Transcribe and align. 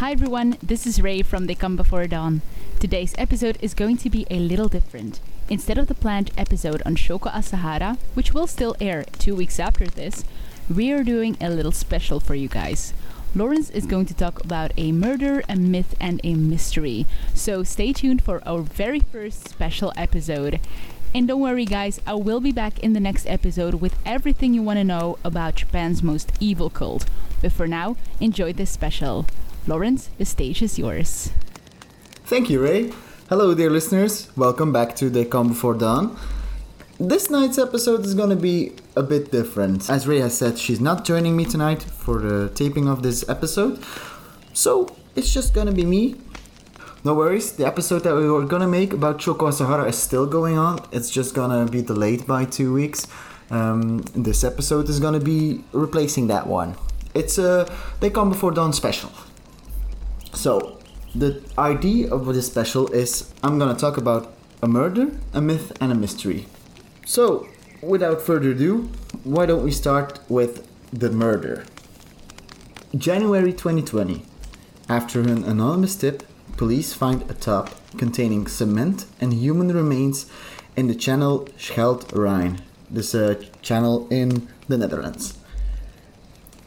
Hi 0.00 0.12
everyone, 0.12 0.58
this 0.62 0.86
is 0.86 1.00
Ray 1.00 1.22
from 1.22 1.46
They 1.46 1.54
Come 1.54 1.74
Before 1.74 2.06
Dawn. 2.06 2.42
Today's 2.78 3.14
episode 3.16 3.56
is 3.62 3.72
going 3.72 3.96
to 3.96 4.10
be 4.10 4.26
a 4.30 4.38
little 4.38 4.68
different. 4.68 5.20
Instead 5.48 5.78
of 5.78 5.86
the 5.86 5.94
planned 5.94 6.32
episode 6.36 6.82
on 6.84 6.96
Shoko 6.96 7.32
Asahara, 7.32 7.96
which 8.12 8.34
will 8.34 8.46
still 8.46 8.76
air 8.78 9.06
two 9.18 9.34
weeks 9.34 9.58
after 9.58 9.86
this, 9.86 10.22
we 10.68 10.92
are 10.92 11.02
doing 11.02 11.38
a 11.40 11.48
little 11.48 11.72
special 11.72 12.20
for 12.20 12.34
you 12.34 12.46
guys. 12.46 12.92
Lawrence 13.34 13.70
is 13.70 13.86
going 13.86 14.04
to 14.04 14.12
talk 14.12 14.44
about 14.44 14.70
a 14.76 14.92
murder, 14.92 15.42
a 15.48 15.56
myth, 15.56 15.94
and 15.98 16.20
a 16.22 16.34
mystery. 16.34 17.06
So 17.32 17.62
stay 17.62 17.94
tuned 17.94 18.20
for 18.20 18.46
our 18.46 18.60
very 18.60 19.00
first 19.00 19.48
special 19.48 19.94
episode. 19.96 20.60
And 21.14 21.26
don't 21.26 21.40
worry, 21.40 21.64
guys, 21.64 22.02
I 22.06 22.16
will 22.16 22.40
be 22.40 22.52
back 22.52 22.78
in 22.80 22.92
the 22.92 23.00
next 23.00 23.26
episode 23.26 23.76
with 23.76 23.96
everything 24.04 24.52
you 24.52 24.60
want 24.60 24.78
to 24.78 24.84
know 24.84 25.18
about 25.24 25.54
Japan's 25.54 26.02
most 26.02 26.32
evil 26.38 26.68
cult. 26.68 27.06
But 27.40 27.52
for 27.52 27.66
now, 27.66 27.96
enjoy 28.20 28.52
this 28.52 28.68
special. 28.68 29.24
Lawrence, 29.66 30.10
the 30.18 30.24
stage 30.24 30.62
is 30.62 30.78
yours. 30.78 31.30
Thank 32.24 32.50
you, 32.50 32.62
Ray. 32.62 32.92
Hello, 33.28 33.54
dear 33.54 33.70
listeners. 33.70 34.28
Welcome 34.36 34.72
back 34.72 34.96
to 34.96 35.10
They 35.10 35.24
Come 35.24 35.48
Before 35.48 35.74
Dawn. 35.74 36.16
This 36.98 37.30
night's 37.30 37.58
episode 37.58 38.04
is 38.04 38.14
going 38.14 38.30
to 38.30 38.36
be 38.36 38.72
a 38.94 39.02
bit 39.02 39.30
different. 39.30 39.90
As 39.90 40.06
Ray 40.06 40.20
has 40.20 40.36
said, 40.36 40.58
she's 40.58 40.80
not 40.80 41.04
joining 41.04 41.36
me 41.36 41.44
tonight 41.44 41.82
for 41.82 42.20
the 42.20 42.48
taping 42.54 42.88
of 42.88 43.02
this 43.02 43.28
episode. 43.28 43.82
So 44.52 44.96
it's 45.14 45.32
just 45.32 45.52
going 45.52 45.66
to 45.66 45.72
be 45.72 45.84
me 45.84 46.16
no 47.06 47.14
worries, 47.14 47.52
the 47.52 47.64
episode 47.64 48.02
that 48.02 48.16
we 48.16 48.28
were 48.28 48.44
gonna 48.44 48.66
make 48.66 48.92
about 48.92 49.18
Shoko 49.18 49.46
Asahara 49.46 49.88
is 49.88 49.96
still 49.96 50.26
going 50.26 50.58
on. 50.58 50.80
It's 50.90 51.08
just 51.08 51.36
gonna 51.36 51.64
be 51.64 51.80
delayed 51.80 52.26
by 52.26 52.46
two 52.46 52.74
weeks. 52.74 53.06
Um, 53.48 53.98
this 54.12 54.42
episode 54.42 54.88
is 54.88 54.98
gonna 54.98 55.20
be 55.20 55.62
replacing 55.70 56.26
that 56.26 56.48
one. 56.48 56.74
It's 57.14 57.38
a 57.38 57.72
They 58.00 58.10
Come 58.10 58.30
Before 58.30 58.50
Dawn 58.50 58.72
special. 58.72 59.12
So, 60.36 60.78
the 61.14 61.42
idea 61.56 62.12
of 62.12 62.26
this 62.26 62.46
special 62.46 62.88
is 62.92 63.32
I'm 63.42 63.58
gonna 63.58 63.74
talk 63.74 63.96
about 63.96 64.34
a 64.62 64.68
murder, 64.68 65.18
a 65.32 65.40
myth, 65.40 65.72
and 65.80 65.90
a 65.90 65.94
mystery. 65.94 66.46
So, 67.06 67.48
without 67.80 68.20
further 68.20 68.50
ado, 68.50 68.90
why 69.24 69.46
don't 69.46 69.64
we 69.64 69.72
start 69.72 70.20
with 70.28 70.68
the 70.92 71.10
murder? 71.10 71.64
January 72.94 73.54
2020. 73.54 74.24
After 74.90 75.20
an 75.20 75.42
anonymous 75.42 75.96
tip, 75.96 76.22
police 76.58 76.92
find 76.92 77.28
a 77.30 77.34
tub 77.34 77.70
containing 77.96 78.46
cement 78.46 79.06
and 79.18 79.32
human 79.32 79.72
remains 79.72 80.30
in 80.76 80.86
the 80.86 80.94
channel 80.94 81.48
Scheldt-Rhine, 81.56 82.60
this 82.90 83.14
uh, 83.14 83.42
channel 83.62 84.06
in 84.10 84.48
the 84.68 84.76
Netherlands. 84.76 85.38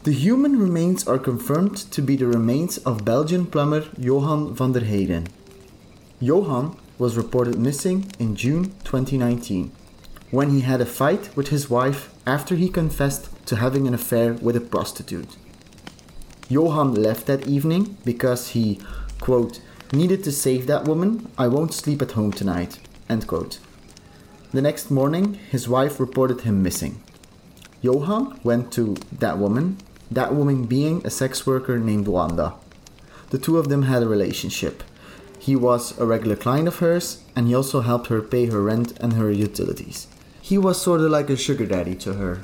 The 0.02 0.12
human 0.12 0.58
remains 0.58 1.06
are 1.06 1.18
confirmed 1.18 1.76
to 1.76 2.00
be 2.00 2.16
the 2.16 2.26
remains 2.26 2.78
of 2.78 3.04
Belgian 3.04 3.44
plumber 3.44 3.84
Johan 3.98 4.54
van 4.54 4.72
der 4.72 4.80
Heyden. 4.80 5.26
Johan 6.18 6.74
was 6.98 7.18
reported 7.18 7.58
missing 7.58 8.10
in 8.18 8.34
June 8.34 8.72
2019 8.84 9.70
when 10.30 10.48
he 10.48 10.62
had 10.62 10.80
a 10.80 10.86
fight 10.86 11.28
with 11.36 11.48
his 11.48 11.68
wife 11.68 12.08
after 12.26 12.54
he 12.54 12.70
confessed 12.70 13.28
to 13.44 13.56
having 13.56 13.86
an 13.86 13.92
affair 13.92 14.32
with 14.32 14.56
a 14.56 14.60
prostitute. 14.62 15.36
Johan 16.48 16.94
left 16.94 17.26
that 17.26 17.46
evening 17.46 17.98
because 18.02 18.48
he, 18.48 18.80
quote, 19.20 19.60
Needed 19.92 20.24
to 20.24 20.32
save 20.32 20.66
that 20.66 20.86
woman, 20.86 21.30
I 21.36 21.48
won't 21.48 21.74
sleep 21.74 22.00
at 22.00 22.12
home 22.12 22.32
tonight. 22.32 22.78
End 23.10 23.26
quote. 23.26 23.58
The 24.52 24.62
next 24.62 24.90
morning, 24.90 25.34
his 25.50 25.68
wife 25.68 26.00
reported 26.00 26.40
him 26.40 26.62
missing. 26.62 27.02
Johan 27.82 28.40
went 28.42 28.72
to 28.72 28.96
that 29.12 29.38
woman, 29.38 29.76
that 30.10 30.34
woman 30.34 30.64
being 30.64 31.00
a 31.04 31.10
sex 31.10 31.46
worker 31.46 31.78
named 31.78 32.08
Wanda. 32.08 32.54
The 33.30 33.38
two 33.38 33.58
of 33.58 33.68
them 33.68 33.82
had 33.82 34.02
a 34.02 34.08
relationship. 34.08 34.82
He 35.38 35.56
was 35.56 35.96
a 35.98 36.04
regular 36.04 36.36
client 36.36 36.68
of 36.68 36.80
hers, 36.80 37.22
and 37.36 37.46
he 37.46 37.54
also 37.54 37.80
helped 37.80 38.08
her 38.08 38.20
pay 38.20 38.46
her 38.46 38.62
rent 38.62 38.98
and 39.00 39.14
her 39.14 39.30
utilities. 39.30 40.08
He 40.42 40.58
was 40.58 40.80
sort 40.80 41.00
of 41.00 41.10
like 41.10 41.30
a 41.30 41.36
sugar 41.36 41.64
daddy 41.64 41.94
to 41.96 42.14
her. 42.14 42.40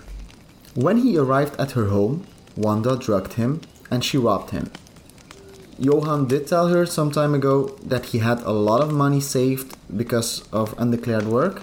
When 0.75 0.99
he 0.99 1.19
arrived 1.19 1.59
at 1.59 1.73
her 1.73 1.87
home, 1.87 2.27
Wanda 2.57 2.97
drugged 2.97 3.35
him 3.35 3.63
and 3.91 4.05
she 4.05 4.19
robbed 4.19 4.51
him. 4.51 4.71
Johan 5.79 6.27
did 6.27 6.47
tell 6.47 6.69
her 6.69 6.87
some 6.87 7.11
time 7.11 7.35
ago 7.35 7.77
that 7.83 8.07
he 8.07 8.19
had 8.19 8.41
a 8.43 8.51
lot 8.51 8.81
of 8.81 8.93
money 8.93 9.21
saved 9.21 9.77
because 9.95 10.47
of 10.53 10.75
undeclared 10.79 11.27
work, 11.27 11.63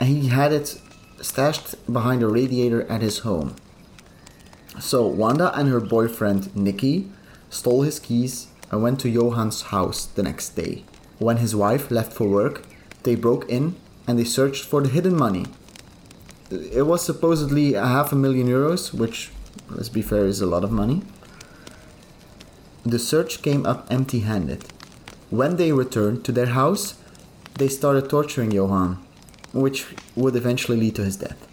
and 0.00 0.08
he 0.08 0.28
had 0.28 0.52
it 0.52 0.80
stashed 1.20 1.92
behind 1.92 2.22
a 2.22 2.26
radiator 2.26 2.82
at 2.90 3.00
his 3.00 3.18
home. 3.18 3.54
So 4.80 5.06
Wanda 5.06 5.56
and 5.58 5.68
her 5.68 5.80
boyfriend 5.80 6.54
Nikki 6.56 7.10
stole 7.50 7.82
his 7.82 8.00
keys 8.00 8.48
and 8.70 8.82
went 8.82 9.00
to 9.00 9.12
Johan's 9.12 9.62
house 9.62 10.06
the 10.06 10.22
next 10.22 10.50
day. 10.50 10.84
When 11.18 11.36
his 11.36 11.54
wife 11.54 11.90
left 11.90 12.12
for 12.12 12.26
work, 12.28 12.64
they 13.02 13.14
broke 13.14 13.48
in 13.48 13.76
and 14.06 14.18
they 14.18 14.24
searched 14.24 14.64
for 14.64 14.80
the 14.82 14.88
hidden 14.88 15.16
money. 15.16 15.46
It 16.50 16.86
was 16.86 17.04
supposedly 17.04 17.74
a 17.74 17.86
half 17.86 18.12
a 18.12 18.16
million 18.16 18.48
euros, 18.48 18.92
which, 18.92 19.30
let's 19.68 19.88
be 19.88 20.02
fair, 20.02 20.26
is 20.26 20.40
a 20.40 20.46
lot 20.46 20.64
of 20.64 20.72
money. 20.72 21.02
The 22.84 22.98
search 22.98 23.42
came 23.42 23.64
up 23.64 23.86
empty 23.90 24.20
handed. 24.20 24.64
When 25.30 25.56
they 25.56 25.72
returned 25.72 26.24
to 26.24 26.32
their 26.32 26.46
house, 26.46 26.94
they 27.54 27.68
started 27.68 28.10
torturing 28.10 28.50
Johan, 28.50 28.98
which 29.52 29.86
would 30.16 30.34
eventually 30.34 30.78
lead 30.78 30.96
to 30.96 31.04
his 31.04 31.16
death. 31.16 31.51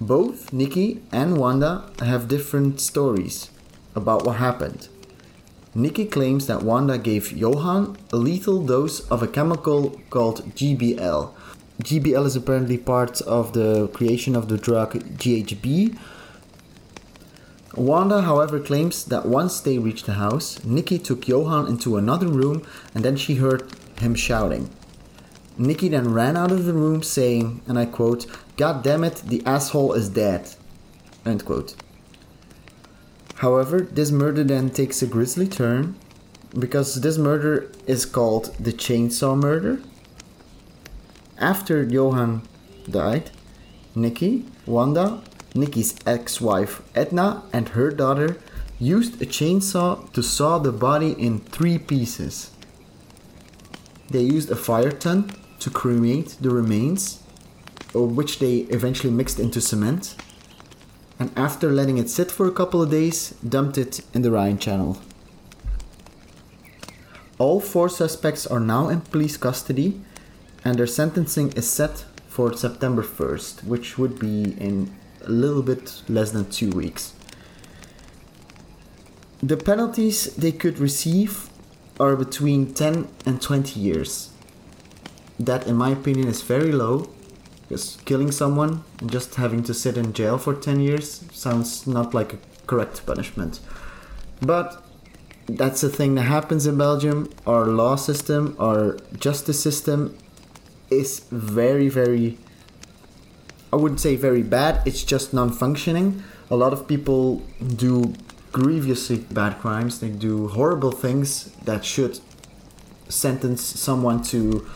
Both 0.00 0.52
Nikki 0.52 1.02
and 1.12 1.36
Wanda 1.36 1.90
have 2.00 2.28
different 2.28 2.80
stories 2.80 3.50
about 3.94 4.24
what 4.24 4.36
happened. 4.36 4.88
Nikki 5.74 6.06
claims 6.06 6.46
that 6.46 6.62
Wanda 6.62 6.98
gave 6.98 7.32
Johan 7.32 7.98
a 8.12 8.16
lethal 8.16 8.64
dose 8.64 9.00
of 9.08 9.22
a 9.22 9.28
chemical 9.28 10.00
called 10.10 10.54
GBL. 10.54 11.32
GBL 11.82 12.26
is 12.26 12.36
apparently 12.36 12.78
part 12.78 13.20
of 13.22 13.52
the 13.52 13.88
creation 13.88 14.34
of 14.34 14.48
the 14.48 14.56
drug 14.56 14.94
GHB, 14.94 15.96
Wanda, 17.76 18.22
however, 18.22 18.58
claims 18.58 19.04
that 19.04 19.26
once 19.26 19.60
they 19.60 19.78
reached 19.78 20.06
the 20.06 20.14
house, 20.14 20.62
Nikki 20.64 20.98
took 20.98 21.28
Johan 21.28 21.68
into 21.68 21.96
another 21.96 22.26
room 22.26 22.66
and 22.94 23.04
then 23.04 23.16
she 23.16 23.36
heard 23.36 23.70
him 24.00 24.16
shouting. 24.16 24.70
Nikki 25.58 25.88
then 25.88 26.12
ran 26.12 26.36
out 26.36 26.52
of 26.52 26.64
the 26.64 26.72
room 26.72 27.02
saying, 27.02 27.60
and 27.66 27.78
I 27.78 27.86
quote, 27.86 28.26
God 28.56 28.82
damn 28.82 29.04
it, 29.04 29.16
the 29.26 29.42
asshole 29.44 29.92
is 29.92 30.08
dead. 30.08 30.54
End 31.26 31.44
quote. 31.44 31.74
However, 33.36 33.80
this 33.80 34.10
murder 34.10 34.44
then 34.44 34.70
takes 34.70 35.02
a 35.02 35.06
grisly 35.06 35.48
turn 35.48 35.96
because 36.58 37.00
this 37.00 37.16
murder 37.16 37.70
is 37.86 38.04
called 38.04 38.54
the 38.58 38.72
chainsaw 38.72 39.36
murder. 39.36 39.80
After 41.38 41.82
Johan 41.82 42.42
died, 42.88 43.30
Nikki, 43.94 44.44
Wanda, 44.66 45.22
Nikki's 45.54 45.96
ex 46.06 46.40
wife 46.40 46.82
Edna 46.94 47.42
and 47.52 47.70
her 47.70 47.90
daughter 47.90 48.36
used 48.78 49.20
a 49.20 49.26
chainsaw 49.26 50.10
to 50.12 50.22
saw 50.22 50.58
the 50.58 50.72
body 50.72 51.12
in 51.12 51.40
three 51.40 51.78
pieces. 51.78 52.50
They 54.10 54.22
used 54.22 54.50
a 54.50 54.56
fire 54.56 54.90
ton 54.90 55.30
to 55.60 55.70
cremate 55.70 56.36
the 56.40 56.50
remains, 56.50 57.22
which 57.94 58.38
they 58.38 58.58
eventually 58.70 59.12
mixed 59.12 59.38
into 59.38 59.60
cement, 59.60 60.16
and 61.18 61.30
after 61.36 61.70
letting 61.70 61.98
it 61.98 62.10
sit 62.10 62.30
for 62.30 62.46
a 62.46 62.52
couple 62.52 62.82
of 62.82 62.90
days, 62.90 63.34
dumped 63.46 63.78
it 63.78 64.00
in 64.14 64.22
the 64.22 64.30
Rhine 64.30 64.58
Channel. 64.58 64.98
All 67.38 67.60
four 67.60 67.88
suspects 67.88 68.46
are 68.46 68.60
now 68.60 68.88
in 68.88 69.02
police 69.02 69.36
custody, 69.36 70.00
and 70.64 70.78
their 70.78 70.86
sentencing 70.86 71.52
is 71.52 71.70
set 71.70 72.04
for 72.26 72.56
September 72.56 73.02
1st, 73.02 73.64
which 73.64 73.98
would 73.98 74.18
be 74.18 74.42
in 74.58 74.90
a 75.24 75.30
little 75.30 75.62
bit 75.62 76.02
less 76.08 76.30
than 76.32 76.50
two 76.50 76.70
weeks. 76.70 77.12
The 79.42 79.56
penalties 79.56 80.34
they 80.36 80.52
could 80.52 80.78
receive 80.78 81.49
are 82.00 82.16
between 82.16 82.74
10 82.74 83.06
and 83.26 83.40
20 83.40 83.78
years. 83.78 84.30
That, 85.38 85.66
in 85.66 85.76
my 85.76 85.90
opinion, 85.90 86.28
is 86.28 86.42
very 86.42 86.72
low 86.72 87.08
because 87.68 87.98
killing 88.04 88.32
someone 88.32 88.82
and 89.00 89.10
just 89.10 89.36
having 89.36 89.62
to 89.64 89.74
sit 89.74 89.96
in 89.96 90.12
jail 90.12 90.38
for 90.38 90.54
10 90.54 90.80
years 90.80 91.24
sounds 91.32 91.86
not 91.86 92.12
like 92.14 92.32
a 92.32 92.38
correct 92.66 93.06
punishment. 93.06 93.60
But 94.42 94.82
that's 95.46 95.80
the 95.80 95.88
thing 95.88 96.14
that 96.16 96.22
happens 96.22 96.66
in 96.66 96.76
Belgium. 96.76 97.30
Our 97.46 97.66
law 97.66 97.96
system, 97.96 98.56
our 98.58 98.96
justice 99.18 99.62
system 99.62 100.16
is 100.90 101.20
very, 101.30 101.88
very 101.88 102.38
I 103.72 103.76
wouldn't 103.76 104.00
say 104.00 104.16
very 104.16 104.42
bad, 104.42 104.82
it's 104.84 105.04
just 105.04 105.32
non 105.32 105.52
functioning. 105.52 106.22
A 106.50 106.56
lot 106.56 106.72
of 106.72 106.88
people 106.88 107.42
do 107.76 108.14
grievously 108.52 109.18
bad 109.18 109.58
crimes, 109.58 110.00
they 110.00 110.08
do 110.08 110.48
horrible 110.48 110.92
things 110.92 111.52
that 111.64 111.84
should 111.84 112.20
sentence 113.08 113.62
someone 113.62 114.22
to 114.22 114.66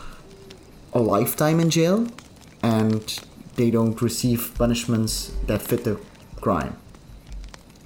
a 0.93 0.99
lifetime 0.99 1.59
in 1.59 1.69
jail, 1.69 2.07
and 2.63 3.19
they 3.55 3.69
don't 3.69 4.01
receive 4.01 4.53
punishments 4.57 5.31
that 5.47 5.61
fit 5.61 5.83
the 5.83 5.99
crime. 6.41 6.77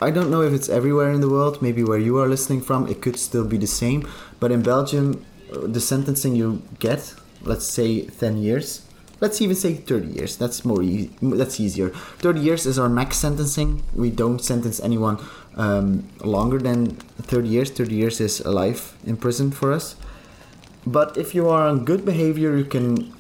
I 0.02 0.12
don't 0.12 0.32
know 0.32 0.42
if 0.42 0.54
it's 0.54 0.70
everywhere 0.70 1.12
in 1.12 1.20
the 1.20 1.30
world. 1.30 1.62
Maybe 1.62 1.84
where 1.84 1.98
you 2.00 2.18
are 2.18 2.28
listening 2.28 2.62
from, 2.62 2.88
it 2.88 3.02
could 3.02 3.18
still 3.18 3.46
be 3.46 3.58
the 3.58 3.68
same. 3.68 4.08
But 4.40 4.52
in 4.52 4.62
Belgium, 4.62 5.26
uh, 5.52 5.68
the 5.68 5.82
sentencing 5.82 6.36
you 6.36 6.62
get, 6.80 7.14
let's 7.42 7.66
say 7.66 8.06
10 8.06 8.38
years, 8.38 8.84
let's 9.20 9.42
even 9.42 9.56
say 9.56 9.74
30 9.74 10.08
years. 10.08 10.38
That's 10.38 10.64
more 10.64 10.82
easy. 10.82 11.12
That's 11.22 11.60
easier. 11.60 11.90
30 11.90 12.40
years 12.40 12.66
is 12.66 12.80
our 12.80 12.88
max 12.88 13.18
sentencing. 13.18 13.84
We 13.94 14.10
don't 14.10 14.40
sentence 14.40 14.80
anyone 14.80 15.18
um, 15.60 16.08
longer 16.24 16.58
than 16.58 16.96
30 17.22 17.48
years. 17.48 17.70
30 17.70 17.94
years 17.94 18.22
is 18.22 18.40
a 18.40 18.50
life 18.50 18.98
in 19.06 19.18
prison 19.18 19.52
for 19.52 19.72
us. 19.72 19.96
But 20.88 21.18
if 21.18 21.36
you 21.36 21.50
are 21.50 21.68
on 21.68 21.86
good 21.86 22.06
behavior, 22.06 22.56
you 22.56 22.64
can 22.64 23.14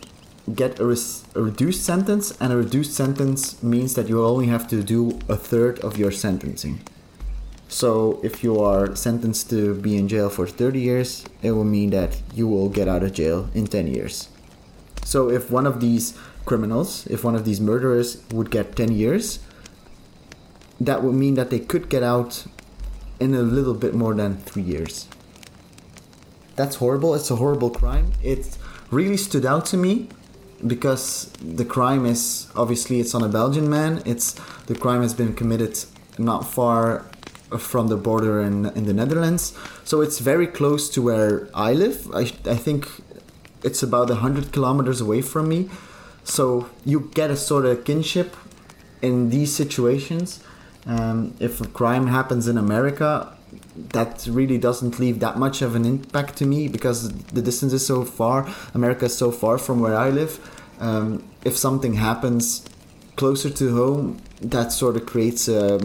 get 0.56 0.80
a, 0.80 0.86
res- 0.86 1.26
a, 1.36 1.42
reduced 1.42 1.86
sentence, 1.86 2.36
and 2.40 2.54
a 2.54 2.58
reduced 2.58 2.94
sentence 2.94 3.62
means 3.62 3.94
that 3.96 4.08
you 4.08 4.24
only 4.24 4.48
have 4.48 4.68
to 4.70 4.82
do 4.82 5.20
a 5.28 5.36
third 5.36 5.80
of 5.80 5.98
your 5.98 6.12
sentencing. 6.12 6.80
So, 7.68 8.20
if 8.24 8.44
you 8.44 8.60
are 8.60 8.96
sentenced 8.96 9.52
to 9.52 9.76
be 9.76 9.96
in 9.96 10.08
jail 10.08 10.30
for 10.30 10.48
30 10.48 10.80
years, 10.80 11.26
it 11.44 11.52
will 11.52 11.66
mean 11.66 11.92
that 11.92 12.20
you 12.34 12.48
will 12.48 12.70
get 12.70 12.88
out 12.88 13.04
of 13.04 13.14
jail 13.14 13.50
in 13.54 13.68
10 13.68 13.86
years. 13.86 14.30
So, 15.04 15.30
if 15.30 15.52
one 15.52 15.68
of 15.68 15.80
these 15.82 16.18
criminals, 16.46 17.06
if 17.08 17.24
one 17.24 17.36
of 17.36 17.46
these 17.46 17.62
murderers 17.62 18.24
would 18.32 18.50
get 18.50 18.76
10 18.76 18.94
years, 18.94 19.40
that 20.80 21.04
would 21.04 21.16
mean 21.16 21.36
that 21.36 21.50
they 21.50 21.60
could 21.60 21.90
get 21.90 22.04
out 22.04 22.46
in 23.20 23.34
a 23.34 23.42
little 23.42 23.74
bit 23.74 23.94
more 23.94 24.14
than 24.14 24.38
3 24.38 24.62
years. 24.62 25.08
That's 26.56 26.76
horrible. 26.78 27.16
It's 27.16 27.32
a 27.32 27.36
horrible 27.36 27.70
crime. 27.70 28.14
It 28.24 28.58
really 28.92 29.18
stood 29.18 29.46
out 29.46 29.66
to 29.68 29.78
me 29.78 30.10
because 30.66 31.32
the 31.42 31.66
crime 31.66 32.06
is 32.06 32.48
obviously 32.56 33.00
it's 33.00 33.16
on 33.16 33.24
a 33.24 33.30
Belgian 33.30 33.70
man. 33.70 34.02
It's 34.06 34.34
the 34.68 34.76
crime 34.76 35.02
has 35.02 35.14
been 35.14 35.34
committed 35.34 35.86
not 36.18 36.42
far 36.46 37.06
from 37.58 37.88
the 37.88 37.96
border 37.98 38.42
in 38.42 38.66
in 38.76 38.86
the 38.86 38.94
Netherlands, 38.94 39.54
so 39.84 40.02
it's 40.02 40.20
very 40.20 40.48
close 40.48 40.90
to 40.90 41.02
where 41.02 41.48
I 41.56 41.74
live. 41.74 41.98
I 42.14 42.24
I 42.56 42.58
think 42.66 42.88
it's 43.64 43.82
about 43.84 44.10
hundred 44.10 44.52
kilometers 44.52 45.02
away 45.02 45.22
from 45.22 45.48
me, 45.48 45.70
so 46.24 46.68
you 46.86 47.10
get 47.14 47.32
a 47.32 47.38
sort 47.38 47.66
of 47.66 47.84
kinship 47.86 48.36
in 49.02 49.30
these 49.30 49.52
situations. 49.56 50.40
Um, 50.90 51.36
if 51.40 51.62
a 51.62 51.68
crime 51.68 52.08
happens 52.08 52.48
in 52.48 52.58
America, 52.58 53.38
that 53.76 54.28
really 54.28 54.58
doesn't 54.58 55.00
leave 55.00 55.20
that 55.20 55.38
much 55.38 55.62
of 55.62 55.76
an 55.76 55.86
impact 55.86 56.36
to 56.38 56.46
me 56.48 56.68
because 56.68 57.10
the 57.10 57.44
distance 57.44 57.74
is 57.74 57.86
so 57.86 58.04
far. 58.04 58.50
America 58.74 59.06
is 59.06 59.16
so 59.16 59.32
far 59.32 59.60
from 59.60 59.80
where 59.82 59.96
I 59.96 60.10
live. 60.10 60.34
Um, 60.80 61.24
if 61.46 61.56
something 61.56 61.94
happens 61.94 62.66
closer 63.18 63.52
to 63.52 63.76
home, 63.76 64.20
that 64.42 64.72
sort 64.72 64.96
of 64.96 65.06
creates 65.06 65.48
a, 65.48 65.80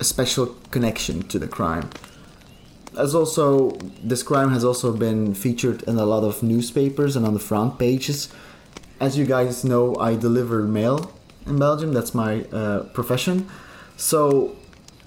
a 0.00 0.04
special 0.04 0.46
connection 0.72 1.22
to 1.28 1.38
the 1.38 1.46
crime. 1.46 1.88
As 2.98 3.14
also, 3.14 3.70
this 4.02 4.24
crime 4.24 4.50
has 4.50 4.64
also 4.64 4.92
been 4.92 5.34
featured 5.34 5.82
in 5.84 5.98
a 5.98 6.06
lot 6.06 6.24
of 6.24 6.42
newspapers 6.42 7.14
and 7.14 7.24
on 7.24 7.34
the 7.34 7.40
front 7.40 7.78
pages. 7.78 8.28
As 8.98 9.16
you 9.16 9.24
guys 9.24 9.64
know, 9.64 9.94
I 10.00 10.16
deliver 10.16 10.62
mail 10.62 11.12
in 11.46 11.60
Belgium. 11.60 11.92
That's 11.92 12.14
my 12.14 12.42
uh, 12.44 12.84
profession. 12.94 13.48
So 13.96 14.56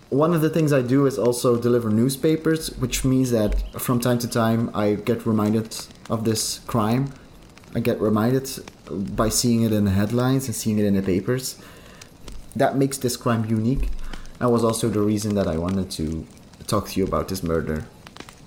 one 0.09 0.33
of 0.33 0.41
the 0.41 0.49
things 0.49 0.73
I 0.73 0.81
do 0.81 1.05
is 1.05 1.19
also 1.19 1.55
deliver 1.55 1.89
newspapers, 1.89 2.71
which 2.77 3.05
means 3.05 3.31
that 3.31 3.79
from 3.79 3.99
time 3.99 4.17
to 4.19 4.27
time 4.27 4.71
I 4.73 4.95
get 4.95 5.25
reminded 5.25 5.75
of 6.09 6.25
this 6.25 6.59
crime. 6.65 7.13
I 7.75 7.79
get 7.79 8.01
reminded 8.01 8.49
by 9.15 9.29
seeing 9.29 9.61
it 9.61 9.71
in 9.71 9.85
the 9.85 9.91
headlines 9.91 10.47
and 10.47 10.55
seeing 10.55 10.79
it 10.79 10.85
in 10.85 10.95
the 10.95 11.03
papers. 11.03 11.61
That 12.55 12.75
makes 12.75 12.97
this 12.97 13.15
crime 13.15 13.45
unique. 13.45 13.89
That 14.39 14.49
was 14.49 14.63
also 14.63 14.89
the 14.89 15.01
reason 15.01 15.35
that 15.35 15.47
I 15.47 15.57
wanted 15.57 15.91
to 15.91 16.25
talk 16.65 16.87
to 16.89 16.99
you 16.99 17.05
about 17.05 17.27
this 17.27 17.43
murder. 17.43 17.85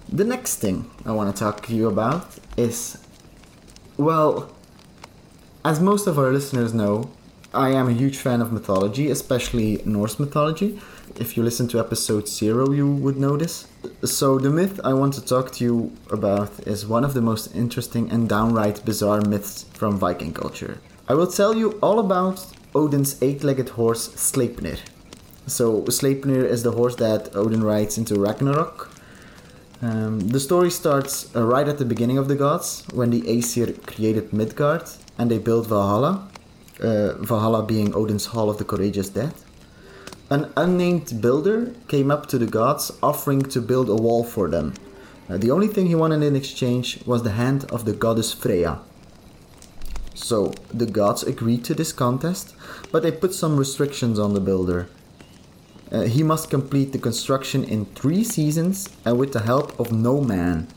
The 0.09 0.25
next 0.25 0.57
thing 0.57 0.91
I 1.07 1.13
want 1.13 1.35
to 1.35 1.39
talk 1.39 1.65
to 1.67 1.75
you 1.75 1.87
about 1.87 2.27
is 2.57 2.99
well, 3.97 4.53
as 5.65 5.81
most 5.81 6.09
of 6.09 6.19
our 6.19 6.33
listeners 6.33 6.75
know, 6.75 7.11
I 7.55 7.69
am 7.73 7.87
a 7.87 7.93
huge 7.93 8.17
fan 8.17 8.41
of 8.41 8.51
mythology, 8.51 9.11
especially 9.11 9.83
Norse 9.85 10.19
mythology. 10.19 10.81
If 11.17 11.37
you 11.37 11.43
listen 11.43 11.69
to 11.69 11.81
episode 11.81 12.27
zero, 12.27 12.71
you 12.71 12.91
would 12.91 13.19
notice. 13.19 13.69
So, 14.05 14.39
the 14.39 14.49
myth 14.49 14.81
I 14.83 14.95
want 14.95 15.13
to 15.15 15.25
talk 15.25 15.53
to 15.53 15.65
you 15.65 15.93
about 16.11 16.67
is 16.67 16.87
one 16.87 17.05
of 17.05 17.13
the 17.13 17.21
most 17.21 17.55
interesting 17.55 18.11
and 18.11 18.27
downright 18.27 18.83
bizarre 18.87 19.21
myths 19.21 19.67
from 19.75 19.99
Viking 19.99 20.33
culture. 20.33 20.79
I 21.09 21.15
will 21.15 21.27
tell 21.27 21.55
you 21.55 21.73
all 21.83 21.99
about 21.99 22.47
Odin's 22.75 23.23
eight 23.23 23.45
legged 23.45 23.69
horse 23.69 24.09
Sleipnir. 24.09 24.79
So, 25.47 25.83
Sleipnir 25.83 26.47
is 26.47 26.63
the 26.63 26.73
horse 26.73 26.97
that 26.97 27.37
Odin 27.37 27.63
rides 27.63 27.99
into 27.99 28.19
Ragnarok. 28.19 28.91
Um, 29.83 30.21
the 30.21 30.41
story 30.41 30.71
starts 30.71 31.35
right 31.35 31.69
at 31.69 31.77
the 31.77 31.85
beginning 31.85 32.17
of 32.17 32.29
the 32.29 32.37
gods, 32.37 32.85
when 32.95 33.11
the 33.11 33.29
Aesir 33.29 33.75
created 33.85 34.33
Midgard 34.33 34.85
and 35.19 35.31
they 35.31 35.39
built 35.39 35.67
Valhalla, 35.67 36.32
uh, 36.83 37.15
Valhalla 37.15 37.63
being 37.63 37.95
Odin's 37.95 38.27
Hall 38.27 38.51
of 38.51 38.59
the 38.59 38.65
Courageous 38.65 39.09
Dead. 39.09 39.33
An 40.31 40.53
unnamed 40.57 41.21
builder 41.21 41.75
came 41.89 42.11
up 42.11 42.27
to 42.27 42.39
the 42.39 42.47
gods 42.47 42.91
offering 43.03 43.43
to 43.43 43.61
build 43.61 43.89
a 43.89 43.95
wall 43.95 44.25
for 44.25 44.49
them. 44.49 44.75
Uh, 45.29 45.37
the 45.37 45.51
only 45.51 45.69
thing 45.69 45.87
he 45.87 45.95
wanted 45.95 46.23
in 46.23 46.35
exchange 46.35 47.05
was 47.07 47.23
the 47.23 47.33
hand 47.33 47.71
of 47.71 47.85
the 47.85 47.93
goddess 47.93 48.33
Freya. 48.33 48.81
So 50.15 50.53
the 50.73 50.87
gods 50.87 51.23
agreed 51.23 51.65
to 51.65 51.75
this 51.75 51.93
contest, 51.93 52.55
but 52.91 53.03
they 53.03 53.13
put 53.13 53.35
some 53.35 53.57
restrictions 53.57 54.19
on 54.19 54.35
the 54.35 54.41
builder. 54.41 54.89
Uh, 55.91 56.03
he 56.03 56.23
must 56.23 56.49
complete 56.49 56.93
the 56.93 56.99
construction 56.99 57.65
in 57.65 57.85
three 57.85 58.25
seasons 58.25 58.89
and 59.05 59.19
with 59.19 59.33
the 59.33 59.43
help 59.43 59.79
of 59.79 59.93
no 59.93 60.21
man. 60.21 60.69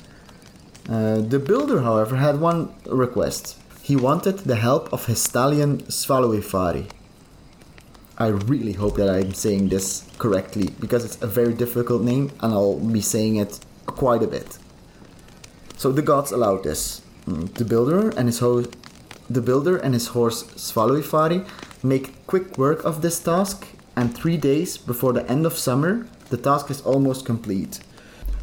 Uh, 0.89 1.21
the 1.21 1.39
builder, 1.39 1.81
however, 1.81 2.17
had 2.17 2.39
one 2.39 2.73
request. 2.85 3.57
He 3.85 3.95
wanted 3.95 4.39
the 4.39 4.55
help 4.55 4.91
of 4.91 5.05
his 5.05 5.21
stallion 5.21 5.83
Svadilfari. 5.83 6.89
I 8.17 8.29
really 8.29 8.73
hope 8.73 8.95
that 8.95 9.11
I'm 9.11 9.35
saying 9.35 9.69
this 9.69 10.09
correctly 10.17 10.73
because 10.79 11.05
it's 11.05 11.21
a 11.21 11.27
very 11.27 11.53
difficult 11.53 12.01
name 12.01 12.31
and 12.41 12.51
I'll 12.51 12.79
be 12.79 13.01
saying 13.01 13.35
it 13.35 13.59
quite 13.85 14.23
a 14.23 14.27
bit. 14.27 14.57
So 15.77 15.91
the 15.91 16.01
gods 16.01 16.31
allowed 16.31 16.63
this. 16.63 17.03
Mm, 17.27 17.53
the 17.53 17.63
builder 17.63 18.09
and 18.17 18.27
his 18.27 18.39
ho- 18.39 18.65
the 19.29 19.41
builder 19.41 19.77
and 19.77 19.93
his 19.93 20.07
horse 20.07 20.41
Svadilfari 20.55 21.47
make 21.83 22.25
quick 22.25 22.57
work 22.57 22.83
of 22.85 23.03
this 23.03 23.19
task 23.19 23.67
and 23.95 24.17
3 24.17 24.35
days 24.37 24.79
before 24.79 25.13
the 25.13 25.29
end 25.29 25.45
of 25.45 25.59
summer 25.59 26.07
the 26.31 26.37
task 26.37 26.71
is 26.71 26.81
almost 26.81 27.23
complete. 27.23 27.81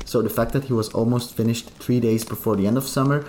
So 0.05 0.23
the 0.23 0.31
fact 0.31 0.53
that 0.53 0.65
he 0.65 0.73
was 0.73 0.91
almost 0.91 1.35
finished 1.35 1.71
3 1.81 1.99
days 1.99 2.25
before 2.25 2.55
the 2.55 2.69
end 2.69 2.77
of 2.77 2.87
summer 2.87 3.25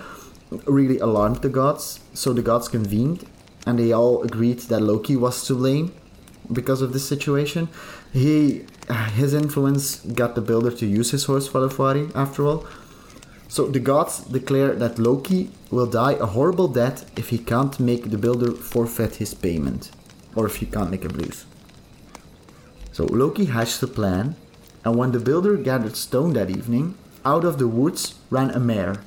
really 0.66 0.98
alarmed 0.98 1.42
the 1.42 1.48
gods. 1.48 2.00
So 2.14 2.32
the 2.32 2.42
gods 2.42 2.68
convened 2.68 3.26
and 3.66 3.78
they 3.78 3.92
all 3.92 4.22
agreed 4.22 4.60
that 4.70 4.80
Loki 4.80 5.16
was 5.16 5.46
to 5.46 5.54
blame 5.54 5.92
because 6.52 6.82
of 6.82 6.92
this 6.92 7.08
situation. 7.08 7.68
He 8.12 8.66
his 9.14 9.32
influence 9.32 10.00
got 10.00 10.34
the 10.34 10.42
builder 10.42 10.70
to 10.70 10.86
use 10.86 11.10
his 11.10 11.24
horse 11.24 11.48
Valafari 11.48 12.14
after 12.14 12.44
all. 12.44 12.66
So 13.48 13.66
the 13.66 13.80
gods 13.80 14.20
declare 14.20 14.74
that 14.74 14.98
Loki 14.98 15.50
will 15.70 15.86
die 15.86 16.14
a 16.14 16.26
horrible 16.26 16.68
death 16.68 17.10
if 17.16 17.28
he 17.28 17.38
can't 17.38 17.78
make 17.78 18.10
the 18.10 18.18
builder 18.18 18.52
forfeit 18.52 19.16
his 19.16 19.32
payment, 19.32 19.90
or 20.34 20.46
if 20.46 20.56
he 20.56 20.66
can't 20.66 20.90
make 20.90 21.04
a 21.04 21.08
blues. 21.08 21.46
So 22.92 23.04
Loki 23.04 23.46
hatched 23.46 23.82
a 23.82 23.86
plan, 23.86 24.36
and 24.84 24.96
when 24.96 25.12
the 25.12 25.20
builder 25.20 25.56
gathered 25.56 25.96
stone 25.96 26.32
that 26.32 26.50
evening, 26.50 26.96
out 27.24 27.44
of 27.44 27.58
the 27.58 27.68
woods 27.68 28.14
ran 28.28 28.50
a 28.50 28.60
mare. 28.60 29.02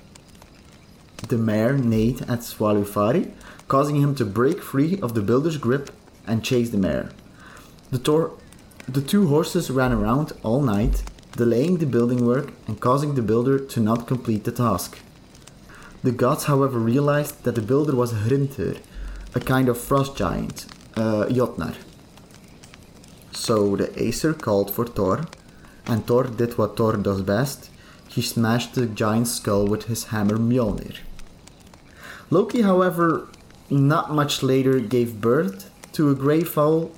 The 1.18 1.38
mare 1.38 1.74
neighed 1.74 2.22
at 2.22 2.40
Svadilfari, 2.40 3.32
causing 3.68 3.98
him 3.98 4.16
to 4.16 4.26
break 4.26 4.62
free 4.62 5.00
of 5.02 5.14
the 5.14 5.22
builder's 5.22 5.58
grip 5.58 5.90
and 6.26 6.44
chase 6.44 6.70
the 6.70 6.78
mare. 6.78 7.10
The, 7.92 7.98
tor- 7.98 8.32
the 8.88 9.02
two 9.02 9.28
horses 9.28 9.70
ran 9.70 9.92
around 9.92 10.32
all 10.44 10.62
night, 10.62 11.04
delaying 11.34 11.78
the 11.78 11.86
building 11.86 12.26
work 12.26 12.54
and 12.68 12.80
causing 12.80 13.16
the 13.16 13.22
builder 13.22 13.60
to 13.60 13.80
not 13.80 14.08
complete 14.08 14.44
the 14.44 14.52
task. 14.52 15.00
The 16.04 16.12
gods, 16.12 16.46
however, 16.46 16.80
realized 16.80 17.44
that 17.44 17.56
the 17.56 17.62
builder 17.62 17.96
was 17.96 18.14
Hrimthur, 18.14 18.80
a 19.34 19.40
kind 19.40 19.68
of 19.68 19.80
frost 19.80 20.16
giant, 20.16 20.66
uh, 20.96 21.26
Jotnar. 21.26 21.76
So 23.34 23.76
the 23.76 23.92
Aesir 24.02 24.34
called 24.34 24.74
for 24.74 24.86
Thor, 24.86 25.26
and 25.86 26.06
Thor 26.06 26.24
did 26.24 26.58
what 26.58 26.78
Thor 26.78 26.96
does 26.98 27.22
best 27.24 27.70
he 28.18 28.22
smashed 28.24 28.74
the 28.74 28.88
giant's 28.88 29.32
skull 29.34 29.68
with 29.68 29.84
his 29.84 30.06
hammer 30.06 30.38
Mjolnir. 30.38 30.96
Loki, 32.30 32.62
however, 32.62 33.28
not 33.70 34.12
much 34.12 34.44
later 34.44 34.80
gave 34.80 35.22
birth 35.22 35.70
to 35.94 36.10
a 36.10 36.16
grey 36.16 36.44
foal 36.44 36.92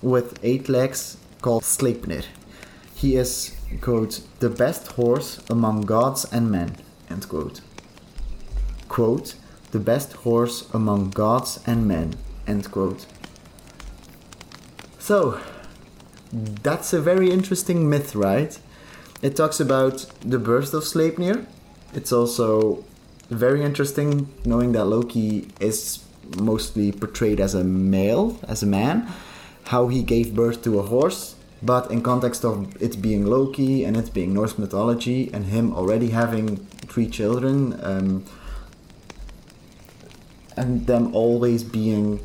with 0.00 0.38
eight 0.42 0.68
legs 0.68 1.16
called 1.42 1.64
Sleipnir. 1.64 2.24
He 2.94 3.16
is, 3.16 3.56
quote, 3.80 4.20
the 4.38 4.50
best 4.50 4.92
horse 4.92 5.40
among 5.50 5.82
gods 5.82 6.24
and 6.32 6.50
men, 6.50 6.76
end 7.10 7.28
quote. 7.28 7.60
Quote, 8.88 9.34
the 9.72 9.80
best 9.80 10.12
horse 10.24 10.68
among 10.72 11.10
gods 11.10 11.60
and 11.66 11.86
men, 11.86 12.14
end 12.46 12.70
quote. 12.70 13.06
So, 14.98 15.40
that's 16.32 16.92
a 16.92 17.00
very 17.00 17.30
interesting 17.30 17.88
myth, 17.90 18.14
right? 18.14 18.58
It 19.22 19.34
talks 19.34 19.58
about 19.58 20.06
the 20.20 20.38
birth 20.38 20.72
of 20.72 20.84
Sleipnir. 20.84 21.46
It's 21.94 22.12
also 22.12 22.84
very 23.30 23.62
interesting 23.62 24.28
knowing 24.44 24.72
that 24.72 24.86
Loki 24.86 25.48
is 25.60 26.04
mostly 26.40 26.92
portrayed 26.92 27.40
as 27.40 27.54
a 27.54 27.64
male, 27.64 28.38
as 28.46 28.62
a 28.62 28.66
man, 28.66 29.08
how 29.64 29.88
he 29.88 30.02
gave 30.02 30.34
birth 30.34 30.62
to 30.64 30.78
a 30.78 30.82
horse, 30.82 31.36
but 31.62 31.90
in 31.90 32.02
context 32.02 32.44
of 32.44 32.80
it 32.80 33.02
being 33.02 33.26
Loki 33.26 33.84
and 33.84 33.96
it 33.96 34.12
being 34.14 34.32
Norse 34.32 34.58
mythology 34.58 35.30
and 35.32 35.46
him 35.46 35.74
already 35.74 36.10
having 36.10 36.56
three 36.86 37.08
children, 37.08 37.78
um, 37.82 38.24
and 40.56 40.86
them 40.86 41.14
always 41.14 41.62
being 41.62 42.20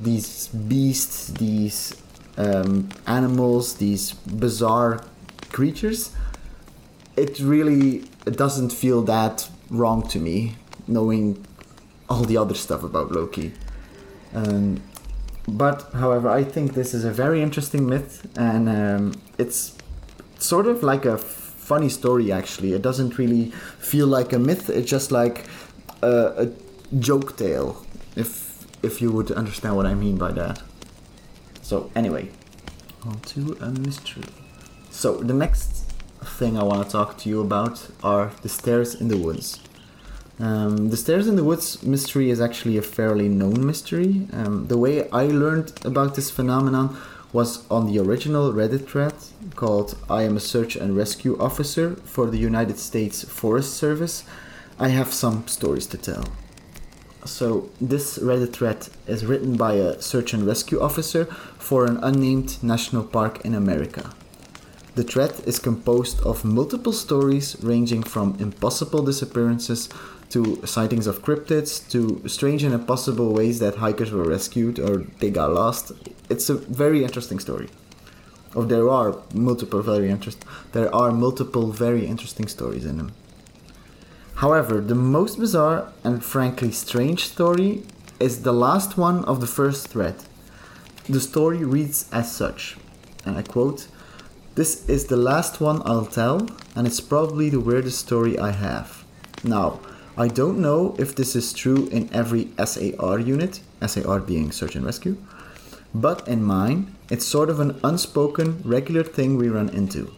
these 0.00 0.48
beasts, 0.48 1.28
these 1.28 1.94
um, 2.36 2.88
animals, 3.06 3.76
these 3.76 4.12
bizarre 4.12 5.04
creatures, 5.50 6.14
it 7.16 7.38
really 7.40 8.04
doesn't 8.24 8.70
feel 8.70 9.02
that 9.02 9.48
wrong 9.70 10.06
to 10.08 10.18
me, 10.18 10.56
knowing 10.86 11.44
all 12.08 12.24
the 12.24 12.36
other 12.36 12.54
stuff 12.54 12.82
about 12.82 13.12
Loki. 13.12 13.52
Um, 14.34 14.82
but, 15.46 15.90
however, 15.94 16.28
I 16.28 16.44
think 16.44 16.74
this 16.74 16.92
is 16.92 17.04
a 17.04 17.10
very 17.10 17.42
interesting 17.42 17.86
myth, 17.86 18.26
and 18.36 18.68
um, 18.68 19.14
it's 19.38 19.74
sort 20.38 20.66
of 20.66 20.82
like 20.82 21.04
a 21.04 21.16
funny 21.16 21.88
story. 21.88 22.30
Actually, 22.30 22.72
it 22.72 22.82
doesn't 22.82 23.18
really 23.18 23.50
feel 23.78 24.06
like 24.06 24.32
a 24.32 24.38
myth. 24.38 24.68
It's 24.68 24.90
just 24.90 25.10
like 25.10 25.44
a, 26.02 26.46
a 26.46 26.96
joke 26.98 27.36
tale, 27.36 27.84
if 28.16 28.66
if 28.82 29.00
you 29.02 29.10
would 29.10 29.30
understand 29.32 29.76
what 29.76 29.86
I 29.86 29.94
mean 29.94 30.18
by 30.18 30.32
that. 30.32 30.62
So, 31.62 31.90
anyway, 31.94 32.30
on 33.04 33.20
to 33.20 33.56
a 33.60 33.70
mystery. 33.70 34.24
So, 34.90 35.16
the 35.16 35.34
next 35.34 35.77
thing 36.28 36.58
I 36.58 36.62
want 36.62 36.84
to 36.84 36.90
talk 36.90 37.18
to 37.18 37.28
you 37.28 37.40
about 37.40 37.88
are 38.02 38.32
the 38.42 38.48
stairs 38.48 38.94
in 38.94 39.08
the 39.08 39.16
woods. 39.16 39.58
Um, 40.40 40.90
the 40.90 40.96
Stairs 40.96 41.26
in 41.26 41.34
the 41.34 41.42
Woods 41.42 41.82
mystery 41.82 42.30
is 42.30 42.40
actually 42.40 42.76
a 42.76 42.82
fairly 42.82 43.28
known 43.28 43.66
mystery. 43.66 44.28
Um, 44.32 44.68
the 44.68 44.78
way 44.78 45.10
I 45.10 45.24
learned 45.24 45.72
about 45.84 46.14
this 46.14 46.30
phenomenon 46.30 46.96
was 47.32 47.68
on 47.70 47.86
the 47.86 47.98
original 47.98 48.52
Reddit 48.52 48.86
thread 48.86 49.14
called 49.56 49.98
I 50.08 50.22
am 50.22 50.36
a 50.36 50.40
search 50.40 50.76
and 50.76 50.96
rescue 50.96 51.36
officer 51.40 51.96
for 52.04 52.30
the 52.30 52.38
United 52.38 52.78
States 52.78 53.24
Forest 53.24 53.74
Service. 53.74 54.24
I 54.78 54.88
have 54.88 55.12
some 55.12 55.46
stories 55.48 55.86
to 55.88 55.98
tell. 55.98 56.24
So, 57.24 57.68
this 57.80 58.18
Reddit 58.18 58.52
thread 58.52 58.88
is 59.08 59.26
written 59.26 59.56
by 59.56 59.74
a 59.74 60.00
search 60.00 60.32
and 60.32 60.46
rescue 60.46 60.80
officer 60.80 61.24
for 61.58 61.84
an 61.84 61.98
unnamed 61.98 62.62
national 62.62 63.04
park 63.04 63.44
in 63.44 63.54
America. 63.54 64.14
The 64.98 65.04
thread 65.04 65.42
is 65.46 65.60
composed 65.60 66.20
of 66.22 66.44
multiple 66.44 66.92
stories 66.92 67.56
ranging 67.62 68.02
from 68.02 68.36
impossible 68.40 69.04
disappearances 69.04 69.88
to 70.30 70.66
sightings 70.66 71.06
of 71.06 71.22
cryptids 71.22 71.88
to 71.92 72.28
strange 72.28 72.64
and 72.64 72.74
impossible 72.74 73.32
ways 73.32 73.60
that 73.60 73.76
hikers 73.76 74.10
were 74.10 74.24
rescued 74.24 74.80
or 74.80 75.04
they 75.20 75.30
got 75.30 75.52
lost. 75.52 75.92
It's 76.28 76.50
a 76.50 76.54
very 76.54 77.04
interesting 77.04 77.38
story. 77.38 77.68
Or 78.56 78.64
there 78.64 78.88
are 78.88 79.22
multiple 79.32 79.82
very 79.82 80.10
interest 80.10 80.44
there 80.72 80.92
are 80.92 81.12
multiple 81.12 81.70
very 81.70 82.04
interesting 82.04 82.48
stories 82.48 82.84
in 82.84 82.96
them. 82.96 83.12
However, 84.42 84.80
the 84.80 84.96
most 84.96 85.38
bizarre 85.38 85.92
and 86.02 86.24
frankly 86.24 86.72
strange 86.72 87.28
story 87.28 87.84
is 88.18 88.42
the 88.42 88.58
last 88.66 88.98
one 88.98 89.24
of 89.26 89.40
the 89.40 89.52
first 89.58 89.86
thread. 89.86 90.16
The 91.08 91.20
story 91.20 91.62
reads 91.62 92.10
as 92.10 92.34
such, 92.34 92.76
and 93.24 93.38
I 93.38 93.42
quote, 93.42 93.86
This 94.58 94.88
is 94.88 95.04
the 95.04 95.16
last 95.16 95.60
one 95.60 95.82
I'll 95.84 96.04
tell, 96.04 96.48
and 96.74 96.84
it's 96.84 96.98
probably 97.00 97.48
the 97.48 97.60
weirdest 97.60 98.00
story 98.00 98.36
I 98.36 98.50
have. 98.50 99.04
Now, 99.44 99.78
I 100.16 100.26
don't 100.26 100.58
know 100.58 100.96
if 100.98 101.14
this 101.14 101.36
is 101.36 101.52
true 101.52 101.86
in 101.92 102.12
every 102.12 102.48
SAR 102.64 103.20
unit, 103.20 103.60
SAR 103.86 104.18
being 104.18 104.50
search 104.50 104.74
and 104.74 104.84
rescue, 104.84 105.16
but 105.94 106.26
in 106.26 106.42
mine, 106.42 106.92
it's 107.08 107.24
sort 107.24 107.50
of 107.50 107.60
an 107.60 107.78
unspoken, 107.84 108.60
regular 108.64 109.04
thing 109.04 109.36
we 109.36 109.48
run 109.48 109.68
into. 109.68 110.12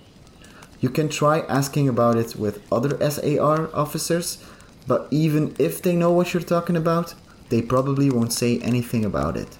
You 0.80 0.88
can 0.88 1.10
try 1.10 1.40
asking 1.40 1.90
about 1.90 2.16
it 2.16 2.34
with 2.34 2.62
other 2.72 2.96
SAR 3.10 3.68
officers, 3.74 4.38
but 4.86 5.06
even 5.10 5.54
if 5.58 5.82
they 5.82 5.94
know 5.94 6.12
what 6.12 6.32
you're 6.32 6.42
talking 6.42 6.76
about, 6.76 7.12
they 7.50 7.60
probably 7.60 8.08
won't 8.08 8.32
say 8.32 8.58
anything 8.60 9.04
about 9.04 9.36
it. 9.36 9.58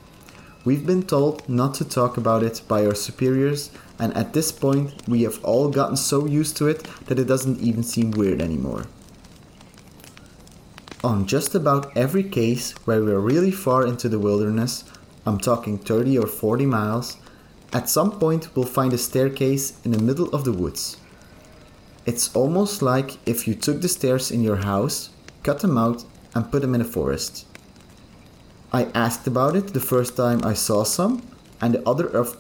We've 0.65 0.87
been 0.87 1.03
told 1.03 1.47
not 1.49 1.75
to 1.75 1.85
talk 1.85 2.17
about 2.17 2.43
it 2.43 2.63
by 2.67 2.87
our 2.87 2.95
superiors, 2.95 3.71
and 4.01 4.17
at 4.17 4.33
this 4.33 4.51
point, 4.51 5.07
we 5.07 5.23
have 5.23 5.45
all 5.45 5.69
gotten 5.69 5.97
so 5.97 6.27
used 6.27 6.57
to 6.57 6.67
it 6.67 6.83
that 7.07 7.21
it 7.21 7.27
doesn't 7.27 7.61
even 7.61 7.85
seem 7.85 8.11
weird 8.11 8.43
anymore 8.43 8.87
on 11.03 11.27
just 11.27 11.55
about 11.55 11.97
every 11.97 12.23
case 12.23 12.73
where 12.85 13.03
we're 13.03 13.19
really 13.19 13.51
far 13.51 13.87
into 13.87 14.09
the 14.09 14.19
wilderness, 14.19 14.85
I'm 15.25 15.39
talking 15.39 15.79
30 15.79 16.19
or 16.19 16.27
40 16.27 16.67
miles, 16.67 17.17
at 17.73 17.89
some 17.89 18.19
point 18.19 18.55
we'll 18.55 18.67
find 18.67 18.93
a 18.93 18.99
staircase 18.99 19.81
in 19.85 19.93
the 19.93 20.03
middle 20.03 20.29
of 20.35 20.45
the 20.45 20.53
woods. 20.53 20.99
It's 22.05 22.35
almost 22.35 22.83
like 22.83 23.17
if 23.27 23.47
you 23.47 23.55
took 23.55 23.81
the 23.81 23.89
stairs 23.89 24.31
in 24.31 24.43
your 24.43 24.57
house, 24.57 25.11
cut 25.43 25.61
them 25.61 25.79
out, 25.79 26.05
and 26.35 26.51
put 26.51 26.63
them 26.63 26.75
in 26.75 26.81
a 26.81 26.85
forest. 26.85 27.47
I 28.73 28.85
asked 28.95 29.27
about 29.27 29.57
it 29.57 29.69
the 29.69 29.81
first 29.81 30.17
time 30.17 30.45
I 30.45 30.55
saw 30.55 30.85
some, 30.85 31.23
and 31.61 31.75
the 31.75 31.89
other 31.89 32.07
of, 32.07 32.37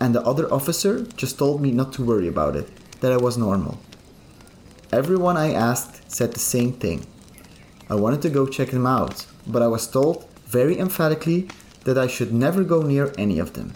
and 0.00 0.14
the 0.14 0.22
other 0.22 0.52
officer 0.52 1.02
just 1.16 1.38
told 1.38 1.60
me 1.60 1.70
not 1.70 1.92
to 1.94 2.04
worry 2.04 2.28
about 2.28 2.56
it, 2.56 2.68
that 3.00 3.12
I 3.12 3.16
was 3.16 3.36
normal. 3.36 3.78
Everyone 4.92 5.36
I 5.36 5.52
asked 5.52 6.10
said 6.10 6.32
the 6.32 6.40
same 6.40 6.72
thing. 6.72 7.06
I 7.90 7.94
wanted 7.94 8.22
to 8.22 8.30
go 8.30 8.46
check 8.46 8.70
them 8.70 8.86
out, 8.86 9.26
but 9.46 9.62
I 9.62 9.66
was 9.66 9.86
told 9.86 10.28
very 10.46 10.78
emphatically 10.78 11.48
that 11.84 11.98
I 11.98 12.06
should 12.06 12.32
never 12.32 12.64
go 12.64 12.82
near 12.82 13.12
any 13.18 13.38
of 13.38 13.54
them. 13.54 13.72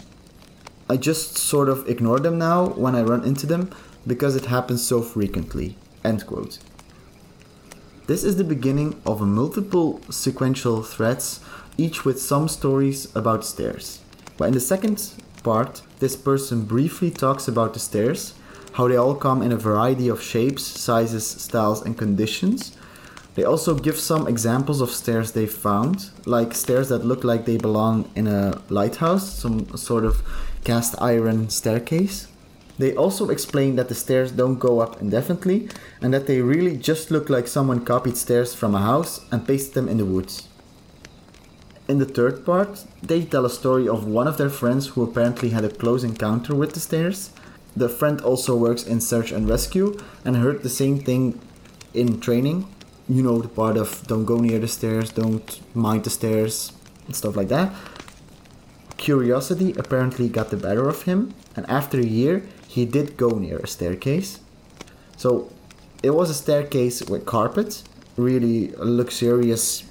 I 0.89 0.97
just 0.97 1.37
sort 1.37 1.69
of 1.69 1.87
ignore 1.87 2.19
them 2.19 2.37
now 2.37 2.67
when 2.67 2.95
I 2.95 3.01
run 3.01 3.23
into 3.23 3.45
them 3.45 3.71
because 4.05 4.35
it 4.35 4.45
happens 4.45 4.85
so 4.85 5.01
frequently. 5.01 5.77
End 6.03 6.25
quote. 6.25 6.59
This 8.05 8.23
is 8.23 8.35
the 8.35 8.43
beginning 8.43 9.01
of 9.05 9.21
a 9.21 9.25
multiple 9.25 10.01
sequential 10.09 10.83
threads, 10.83 11.39
each 11.77 12.03
with 12.03 12.21
some 12.21 12.49
stories 12.49 13.07
about 13.15 13.45
stairs. 13.45 14.01
But 14.37 14.49
in 14.49 14.53
the 14.53 14.59
second 14.59 15.11
part, 15.43 15.81
this 15.99 16.15
person 16.15 16.65
briefly 16.65 17.11
talks 17.11 17.47
about 17.47 17.73
the 17.73 17.79
stairs, 17.79 18.33
how 18.73 18.87
they 18.87 18.95
all 18.95 19.15
come 19.15 19.41
in 19.41 19.51
a 19.51 19.57
variety 19.57 20.07
of 20.07 20.21
shapes, 20.21 20.63
sizes, 20.63 21.27
styles, 21.27 21.83
and 21.85 21.97
conditions, 21.97 22.75
they 23.35 23.43
also 23.43 23.73
give 23.73 23.99
some 23.99 24.27
examples 24.27 24.79
of 24.79 24.91
stairs 24.91 25.31
they 25.31 25.47
found, 25.47 26.11
like 26.25 26.53
stairs 26.53 26.89
that 26.89 27.05
look 27.05 27.23
like 27.23 27.45
they 27.45 27.57
belong 27.57 28.09
in 28.15 28.27
a 28.27 28.61
lighthouse, 28.69 29.33
some 29.33 29.75
sort 29.75 30.05
of 30.05 30.21
cast 30.63 31.01
iron 31.01 31.49
staircase. 31.49 32.27
They 32.77 32.95
also 32.95 33.29
explain 33.29 33.75
that 33.75 33.89
the 33.89 33.95
stairs 33.95 34.31
don't 34.31 34.59
go 34.59 34.79
up 34.79 35.01
indefinitely 35.01 35.69
and 36.01 36.13
that 36.13 36.27
they 36.27 36.41
really 36.41 36.77
just 36.77 37.11
look 37.11 37.29
like 37.29 37.47
someone 37.47 37.85
copied 37.85 38.17
stairs 38.17 38.53
from 38.53 38.75
a 38.75 38.81
house 38.81 39.25
and 39.31 39.47
pasted 39.47 39.73
them 39.73 39.89
in 39.89 39.97
the 39.97 40.05
woods. 40.05 40.47
In 41.87 41.99
the 41.99 42.05
third 42.05 42.45
part, 42.45 42.85
they 43.01 43.25
tell 43.25 43.45
a 43.45 43.49
story 43.49 43.87
of 43.87 44.07
one 44.07 44.27
of 44.27 44.37
their 44.37 44.49
friends 44.49 44.87
who 44.87 45.03
apparently 45.03 45.49
had 45.49 45.65
a 45.65 45.69
close 45.69 46.03
encounter 46.03 46.55
with 46.55 46.73
the 46.73 46.79
stairs. 46.79 47.31
The 47.75 47.89
friend 47.89 48.21
also 48.21 48.55
works 48.55 48.83
in 48.83 49.01
search 49.01 49.31
and 49.31 49.49
rescue 49.49 49.99
and 50.23 50.37
heard 50.37 50.63
the 50.63 50.69
same 50.69 50.99
thing 50.99 51.39
in 51.93 52.19
training 52.19 52.67
you 53.07 53.21
know 53.21 53.39
the 53.41 53.49
part 53.49 53.77
of 53.77 54.05
don't 54.07 54.25
go 54.25 54.37
near 54.39 54.59
the 54.59 54.67
stairs, 54.67 55.11
don't 55.11 55.59
mind 55.75 56.03
the 56.03 56.09
stairs, 56.09 56.71
and 57.05 57.15
stuff 57.15 57.35
like 57.35 57.49
that. 57.49 57.73
Curiosity 58.97 59.73
apparently 59.77 60.29
got 60.29 60.49
the 60.49 60.57
better 60.57 60.87
of 60.87 61.03
him, 61.03 61.33
and 61.55 61.69
after 61.69 61.99
a 61.99 62.05
year, 62.05 62.43
he 62.67 62.85
did 62.85 63.17
go 63.17 63.29
near 63.29 63.57
a 63.57 63.67
staircase. 63.67 64.39
So 65.17 65.51
it 66.01 66.11
was 66.11 66.29
a 66.29 66.33
staircase 66.33 67.03
with 67.03 67.25
carpet, 67.25 67.83
really 68.15 68.73
luxurious 68.77 69.83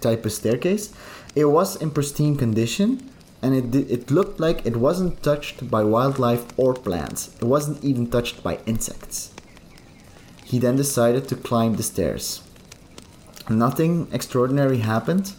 type 0.00 0.24
of 0.24 0.32
staircase. 0.32 0.92
It 1.34 1.46
was 1.46 1.76
in 1.76 1.90
pristine 1.90 2.36
condition, 2.36 3.10
and 3.40 3.54
it 3.54 3.90
it 3.90 4.10
looked 4.10 4.38
like 4.38 4.66
it 4.66 4.76
wasn't 4.76 5.22
touched 5.22 5.70
by 5.70 5.82
wildlife 5.82 6.44
or 6.58 6.74
plants. 6.74 7.34
It 7.40 7.46
wasn't 7.46 7.82
even 7.82 8.08
touched 8.08 8.42
by 8.42 8.58
insects. 8.66 9.32
He 10.44 10.58
then 10.58 10.76
decided 10.76 11.28
to 11.28 11.36
climb 11.36 11.76
the 11.76 11.82
stairs. 11.82 12.42
Nothing 13.48 14.08
extraordinary 14.12 14.78
happened 14.78 15.32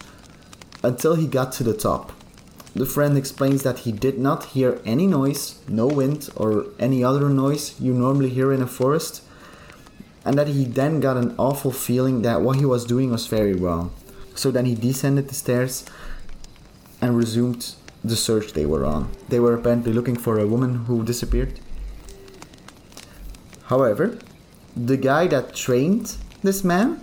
until 0.81 1.15
he 1.15 1.27
got 1.27 1.51
to 1.53 1.63
the 1.63 1.77
top. 1.77 2.11
The 2.75 2.87
friend 2.87 3.15
explains 3.15 3.61
that 3.61 3.79
he 3.79 3.91
did 3.91 4.17
not 4.17 4.45
hear 4.45 4.81
any 4.83 5.05
noise, 5.05 5.59
no 5.67 5.85
wind, 5.85 6.29
or 6.35 6.65
any 6.79 7.03
other 7.03 7.29
noise 7.29 7.79
you 7.79 7.93
normally 7.93 8.29
hear 8.29 8.51
in 8.51 8.63
a 8.63 8.67
forest, 8.67 9.21
and 10.25 10.35
that 10.39 10.47
he 10.47 10.65
then 10.65 10.99
got 10.99 11.17
an 11.17 11.35
awful 11.37 11.71
feeling 11.71 12.23
that 12.23 12.41
what 12.41 12.57
he 12.57 12.65
was 12.65 12.83
doing 12.83 13.11
was 13.11 13.27
very 13.27 13.53
wrong. 13.53 13.93
So 14.35 14.51
then 14.51 14.65
he 14.65 14.75
descended 14.75 15.29
the 15.29 15.35
stairs 15.35 15.85
and 17.01 17.17
resumed 17.17 17.75
the 18.03 18.15
search 18.15 18.53
they 18.53 18.65
were 18.65 18.85
on. 18.85 19.11
They 19.29 19.39
were 19.39 19.53
apparently 19.53 19.93
looking 19.93 20.15
for 20.15 20.39
a 20.39 20.47
woman 20.47 20.85
who 20.85 21.03
disappeared. 21.03 21.59
However, 23.65 24.17
the 24.75 24.97
guy 24.97 25.27
that 25.27 25.55
trained 25.55 26.17
this 26.41 26.63
man 26.63 27.01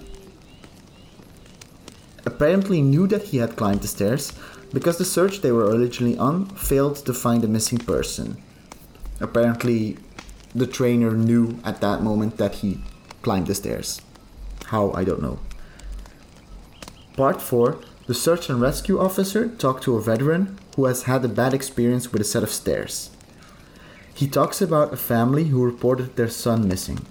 apparently 2.27 2.83
knew 2.83 3.07
that 3.07 3.25
he 3.25 3.39
had 3.39 3.57
climbed 3.57 3.83
the 3.83 3.89
stairs 3.89 4.33
because 4.73 4.99
the 4.99 5.05
search 5.05 5.41
they 5.41 5.53
were 5.53 5.75
originally 5.75 6.19
on 6.19 6.47
failed 6.47 6.97
to 6.97 7.15
find 7.15 7.43
a 7.45 7.49
missing 7.49 7.79
person. 7.79 8.37
Apparently, 9.21 9.97
the 10.55 10.67
trainer 10.67 11.13
knew 11.13 11.59
at 11.65 11.81
that 11.81 12.03
moment 12.03 12.37
that 12.37 12.57
he 12.57 12.81
climbed 13.23 13.47
the 13.47 13.55
stairs. 13.55 14.01
How, 14.67 14.93
I 14.93 15.05
don't 15.05 15.23
know. 15.23 15.39
Part 17.17 17.43
4 17.43 17.77
The 18.07 18.15
search 18.15 18.49
and 18.49 18.61
rescue 18.61 18.99
officer 18.99 19.49
talked 19.49 19.83
to 19.85 19.97
a 19.97 20.01
veteran 20.01 20.59
who 20.77 20.85
has 20.85 21.03
had 21.03 21.25
a 21.25 21.29
bad 21.29 21.53
experience 21.53 22.13
with 22.13 22.23
a 22.23 22.25
set 22.25 22.45
of 22.45 22.51
stairs. 22.51 23.11
He 24.15 24.29
talks 24.29 24.63
about 24.63 24.93
a 24.93 24.97
family 24.97 25.45
who 25.47 25.65
reported 25.65 26.15
their 26.15 26.29
son 26.29 26.69
missing. 26.69 27.05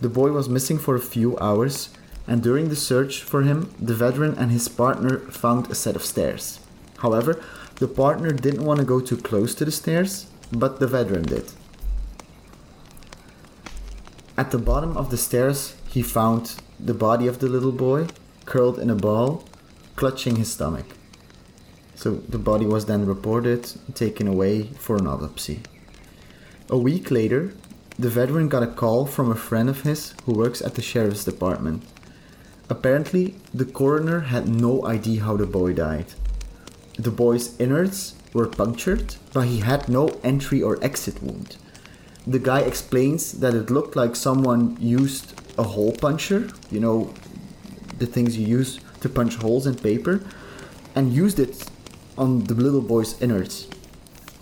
The 0.00 0.08
boy 0.08 0.30
was 0.30 0.48
missing 0.48 0.78
for 0.78 0.94
a 0.94 1.00
few 1.00 1.36
hours, 1.38 1.90
and 2.28 2.40
during 2.40 2.68
the 2.68 2.76
search 2.76 3.22
for 3.22 3.42
him, 3.42 3.74
the 3.80 3.94
veteran 3.94 4.34
and 4.38 4.52
his 4.52 4.68
partner 4.68 5.18
found 5.18 5.70
a 5.70 5.74
set 5.74 5.96
of 5.96 6.04
stairs. 6.04 6.60
However, 6.98 7.42
the 7.76 7.88
partner 7.88 8.32
didn't 8.32 8.64
want 8.64 8.78
to 8.78 8.86
go 8.86 9.00
too 9.00 9.16
close 9.16 9.54
to 9.56 9.64
the 9.64 9.72
stairs, 9.72 10.26
but 10.52 10.78
the 10.78 10.86
veteran 10.86 11.22
did. 11.22 11.52
At 14.38 14.50
the 14.50 14.58
bottom 14.58 14.96
of 14.96 15.10
the 15.10 15.16
stairs, 15.16 15.74
he 15.88 16.02
found 16.02 16.56
the 16.78 16.94
body 16.94 17.26
of 17.26 17.40
the 17.40 17.48
little 17.48 17.72
boy 17.72 18.06
curled 18.46 18.78
in 18.78 18.88
a 18.88 18.94
ball, 18.94 19.44
clutching 19.96 20.36
his 20.36 20.52
stomach. 20.52 20.86
So 21.94 22.14
the 22.14 22.38
body 22.38 22.66
was 22.66 22.86
then 22.86 23.06
reported, 23.06 23.70
taken 23.94 24.26
away 24.26 24.64
for 24.78 24.96
an 24.96 25.06
autopsy. 25.06 25.60
A 26.70 26.78
week 26.78 27.10
later, 27.10 27.54
the 27.98 28.10
veteran 28.10 28.48
got 28.48 28.62
a 28.62 28.66
call 28.66 29.06
from 29.06 29.30
a 29.30 29.34
friend 29.34 29.68
of 29.68 29.82
his 29.82 30.14
who 30.24 30.32
works 30.32 30.60
at 30.60 30.74
the 30.74 30.82
sheriff's 30.82 31.24
department. 31.24 31.82
Apparently, 32.68 33.36
the 33.54 33.64
coroner 33.64 34.20
had 34.20 34.48
no 34.48 34.86
idea 34.86 35.22
how 35.22 35.36
the 35.36 35.46
boy 35.46 35.72
died. 35.72 36.06
The 36.98 37.10
boy's 37.10 37.58
innards 37.60 38.14
were 38.34 38.48
punctured, 38.48 39.16
but 39.32 39.46
he 39.46 39.60
had 39.60 39.88
no 39.88 40.08
entry 40.22 40.62
or 40.62 40.82
exit 40.84 41.22
wound. 41.22 41.56
The 42.26 42.38
guy 42.38 42.60
explains 42.60 43.32
that 43.40 43.54
it 43.54 43.70
looked 43.70 43.96
like 43.96 44.16
someone 44.16 44.76
used 44.80 45.40
a 45.56 45.62
hole 45.62 45.92
puncher, 45.92 46.48
you 46.70 46.80
know, 46.80 47.14
the 47.98 48.06
things 48.06 48.36
you 48.38 48.46
use 48.46 48.80
to 49.00 49.08
punch 49.08 49.36
holes 49.36 49.66
in 49.66 49.76
paper, 49.76 50.24
and 50.94 51.12
used 51.12 51.38
it 51.38 51.68
on 52.16 52.44
the 52.44 52.54
little 52.54 52.80
boy's 52.80 53.20
innards. 53.20 53.68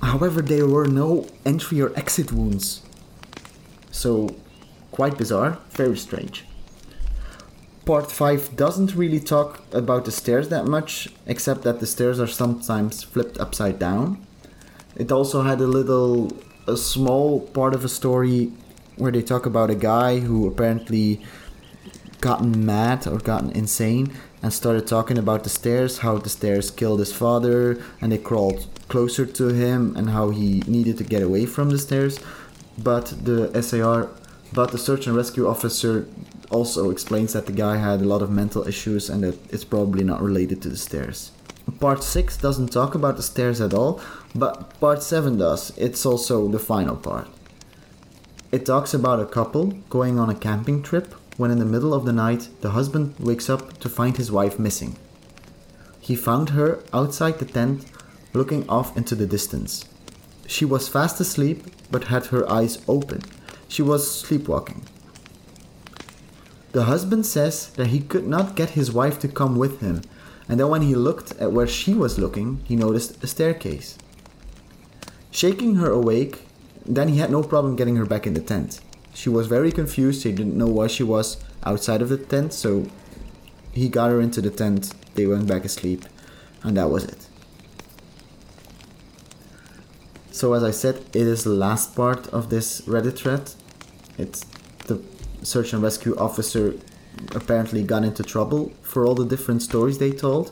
However, 0.03 0.43
there 0.43 0.67
were 0.67 0.87
no 0.87 1.27
entry 1.45 1.81
or 1.81 1.93
exit 1.97 2.33
wounds. 2.33 2.83
So, 3.91 4.37
quite 4.93 5.19
bizarre, 5.19 5.59
very 5.71 5.97
strange. 5.97 6.45
Part 7.85 8.11
5 8.11 8.57
doesn't 8.57 8.95
really 8.95 9.21
talk 9.21 9.63
about 9.73 10.05
the 10.05 10.13
stairs 10.13 10.49
that 10.49 10.67
much, 10.67 11.09
except 11.27 11.63
that 11.63 11.81
the 11.81 11.87
stairs 11.87 12.19
are 12.19 12.27
sometimes 12.27 13.03
flipped 13.03 13.39
upside 13.39 13.79
down. 13.79 14.27
It 14.97 15.11
also 15.11 15.43
had 15.43 15.61
a 15.61 15.67
little, 15.67 16.33
a 16.67 16.77
small 16.77 17.41
part 17.41 17.75
of 17.75 17.85
a 17.85 17.89
story 17.89 18.53
where 18.97 19.13
they 19.13 19.23
talk 19.23 19.45
about 19.45 19.71
a 19.71 19.75
guy 19.75 20.21
who 20.21 20.47
apparently 20.47 21.21
gotten 22.25 22.65
mad 22.65 23.07
or 23.07 23.19
gotten 23.19 23.51
insane 23.51 24.11
and 24.43 24.51
started 24.51 24.87
talking 24.87 25.19
about 25.19 25.45
the 25.45 25.51
stairs, 25.51 25.99
how 25.99 26.17
the 26.17 26.31
stairs 26.31 26.71
killed 26.71 27.01
his 27.01 27.13
father, 27.13 27.79
and 28.01 28.11
they 28.11 28.19
crawled 28.19 28.67
closer 28.89 29.27
to 29.27 29.49
him, 29.49 29.95
and 29.95 30.09
how 30.11 30.31
he 30.31 30.63
needed 30.67 30.97
to 30.97 31.05
get 31.05 31.23
away 31.23 31.45
from 31.45 31.69
the 31.69 31.79
stairs. 31.79 32.19
But 32.79 33.07
the 33.29 33.63
SAR, 33.63 34.09
but 34.55 34.73
the 34.73 34.79
search 34.79 35.07
and 35.07 35.15
rescue 35.15 35.47
officer 35.47 36.07
also 36.51 36.91
explains 36.91 37.35
that 37.35 37.47
the 37.47 37.59
guy 37.65 37.77
had 37.77 38.01
a 38.01 38.11
lot 38.13 38.23
of 38.23 38.31
mental 38.31 38.67
issues 38.67 39.11
and 39.11 39.23
that 39.23 39.39
it's 39.53 39.65
probably 39.65 40.05
not 40.05 40.23
related 40.23 40.63
to 40.63 40.71
the 40.71 40.77
stairs. 40.89 41.31
Part 41.79 42.03
6 42.03 42.39
doesn't 42.39 42.73
talk 42.73 42.95
about 42.95 43.17
the 43.17 43.23
stairs 43.23 43.61
at 43.61 43.75
all, 43.75 44.01
but 44.35 44.79
part 44.81 45.03
7 45.03 45.37
does. 45.39 45.73
It's 45.77 46.07
also 46.07 46.49
the 46.49 46.59
final 46.59 46.97
part. 46.97 47.29
It 48.53 48.65
talks 48.65 48.95
about 48.95 49.21
a 49.21 49.27
couple 49.39 49.67
going 49.91 50.19
on 50.19 50.31
a 50.31 50.35
camping 50.35 50.83
trip 50.83 51.15
when 51.37 51.51
in 51.51 51.59
the 51.59 51.65
middle 51.65 51.95
of 51.95 52.05
the 52.05 52.13
night 52.13 52.49
the 52.61 52.71
husband 52.71 53.15
wakes 53.19 53.51
up 53.51 53.79
to 53.81 53.89
find 53.89 54.17
his 54.17 54.31
wife 54.31 54.59
missing. 54.59 54.97
He 56.01 56.17
found 56.17 56.51
her 56.51 56.83
outside 56.93 57.39
the 57.39 57.45
tent 57.45 57.87
looking 58.33 58.69
off 58.69 58.97
into 58.97 59.15
the 59.15 59.27
distance. 59.27 59.85
She 60.47 60.65
was 60.65 60.89
fast 60.89 61.21
asleep 61.21 61.65
but 61.91 62.05
had 62.05 62.27
her 62.27 62.51
eyes 62.51 62.79
open. 62.89 63.23
She 63.69 63.83
was 63.83 64.21
sleepwalking. 64.21 64.85
The 66.73 66.85
husband 66.85 67.25
says 67.25 67.69
that 67.75 67.89
he 67.89 68.01
could 68.01 68.27
not 68.27 68.57
get 68.57 68.71
his 68.71 68.91
wife 68.91 69.21
to 69.21 69.29
come 69.29 69.57
with 69.57 69.81
him, 69.81 70.03
and 70.49 70.59
that 70.59 70.67
when 70.67 70.83
he 70.83 70.97
looked 70.97 71.33
at 71.41 71.53
where 71.53 71.69
she 71.69 71.95
was 71.95 72.19
looking, 72.19 72.61
he 72.65 72.75
noticed 72.75 73.23
a 73.23 73.29
staircase. 73.29 73.97
Shaking 75.31 75.77
her 75.77 75.91
awake, 75.91 76.49
then 76.85 77.09
he 77.09 77.19
had 77.19 77.31
no 77.31 77.43
problem 77.43 77.77
getting 77.77 77.97
her 77.97 78.05
back 78.05 78.27
in 78.27 78.35
the 78.35 78.41
tent. 78.41 78.81
She 79.15 79.29
was 79.29 79.47
very 79.47 79.73
confused, 79.73 80.25
he 80.25 80.33
didn't 80.33 80.59
know 80.59 80.67
why 80.67 80.89
she 80.89 81.05
was 81.05 81.43
outside 81.65 82.03
of 82.03 82.09
the 82.09 82.19
tent, 82.19 82.53
so 82.53 82.87
he 83.73 83.89
got 83.89 84.11
her 84.11 84.21
into 84.21 84.41
the 84.43 84.51
tent, 84.51 84.93
they 85.15 85.27
went 85.27 85.47
back 85.47 85.65
asleep, 85.65 86.05
and 86.63 86.77
that 86.77 86.91
was 86.91 87.05
it. 87.05 87.29
So, 90.31 90.53
as 90.53 90.65
I 90.65 90.73
said, 90.73 90.97
it 91.13 91.27
is 91.29 91.45
the 91.45 91.51
last 91.51 91.95
part 91.95 92.27
of 92.29 92.51
this 92.51 92.81
Reddit 92.83 93.17
thread. 93.17 93.53
It's 94.19 94.45
the 94.87 95.01
search 95.43 95.73
and 95.73 95.83
rescue 95.83 96.17
officer 96.17 96.75
apparently 97.35 97.85
got 97.85 98.05
into 98.05 98.25
trouble 98.25 98.73
for 98.83 99.07
all 99.07 99.15
the 99.15 99.25
different 99.25 99.63
stories 99.63 99.99
they 99.99 100.11
told, 100.11 100.51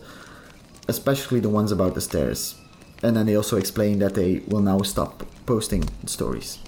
especially 0.86 1.40
the 1.40 1.48
ones 1.48 1.72
about 1.72 1.94
the 1.94 2.00
stairs. 2.00 2.54
And 3.02 3.16
then 3.16 3.26
they 3.26 3.34
also 3.34 3.56
explained 3.56 4.00
that 4.02 4.14
they 4.14 4.42
will 4.46 4.60
now 4.60 4.82
stop 4.82 5.26
posting 5.46 5.88
stories. 6.06 6.58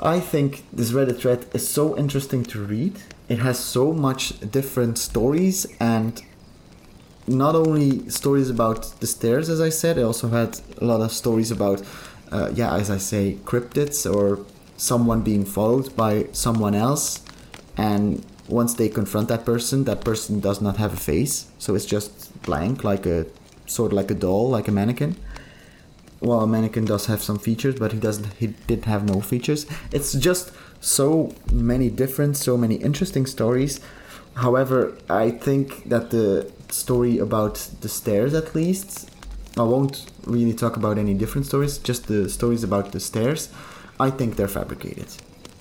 I 0.00 0.20
think 0.20 0.64
this 0.72 0.92
Reddit 0.92 1.20
thread 1.20 1.46
is 1.54 1.66
so 1.66 1.96
interesting 1.96 2.44
to 2.44 2.60
read. 2.60 3.00
It 3.28 3.38
has 3.38 3.58
so 3.58 3.92
much 3.92 4.38
different 4.50 4.98
stories 4.98 5.66
and 5.80 6.22
not 7.26 7.54
only 7.54 8.08
stories 8.10 8.50
about 8.50 9.00
the 9.00 9.06
stairs, 9.06 9.48
as 9.48 9.60
I 9.60 9.70
said, 9.70 9.98
it 9.98 10.02
also 10.02 10.28
had 10.28 10.60
a 10.80 10.84
lot 10.84 11.00
of 11.00 11.10
stories 11.12 11.50
about, 11.50 11.82
uh, 12.30 12.50
yeah, 12.54 12.74
as 12.76 12.90
I 12.90 12.98
say, 12.98 13.38
cryptids 13.44 14.12
or 14.12 14.44
someone 14.76 15.22
being 15.22 15.44
followed 15.44 15.96
by 15.96 16.26
someone 16.32 16.74
else. 16.74 17.22
And 17.76 18.24
once 18.48 18.74
they 18.74 18.88
confront 18.88 19.28
that 19.28 19.44
person, 19.44 19.84
that 19.84 20.04
person 20.04 20.40
does 20.40 20.60
not 20.60 20.76
have 20.76 20.92
a 20.92 20.96
face. 20.98 21.46
So 21.58 21.74
it's 21.74 21.86
just 21.86 22.40
blank, 22.42 22.84
like 22.84 23.06
a 23.06 23.26
sort 23.66 23.92
of 23.92 23.96
like 23.96 24.10
a 24.10 24.14
doll, 24.14 24.50
like 24.50 24.68
a 24.68 24.72
mannequin 24.72 25.16
well, 26.20 26.46
mannequin 26.46 26.86
does 26.86 27.06
have 27.06 27.22
some 27.22 27.38
features, 27.38 27.76
but 27.76 27.92
he 27.92 27.98
doesn't. 27.98 28.32
He 28.34 28.48
did 28.66 28.86
have 28.86 29.08
no 29.08 29.20
features. 29.20 29.66
It's 29.92 30.12
just 30.14 30.52
so 30.80 31.34
many 31.52 31.90
different, 31.90 32.36
so 32.36 32.56
many 32.56 32.76
interesting 32.76 33.26
stories. 33.26 33.80
However, 34.34 34.96
I 35.08 35.30
think 35.30 35.88
that 35.88 36.10
the 36.10 36.50
story 36.70 37.18
about 37.18 37.54
the 37.80 37.88
stairs, 37.88 38.34
at 38.34 38.54
least, 38.54 39.10
I 39.56 39.62
won't 39.62 40.06
really 40.26 40.52
talk 40.52 40.76
about 40.76 40.98
any 40.98 41.14
different 41.14 41.46
stories. 41.46 41.78
Just 41.78 42.06
the 42.06 42.28
stories 42.28 42.62
about 42.64 42.92
the 42.92 43.00
stairs. 43.00 43.48
I 43.98 44.10
think 44.10 44.36
they're 44.36 44.48
fabricated. 44.48 45.08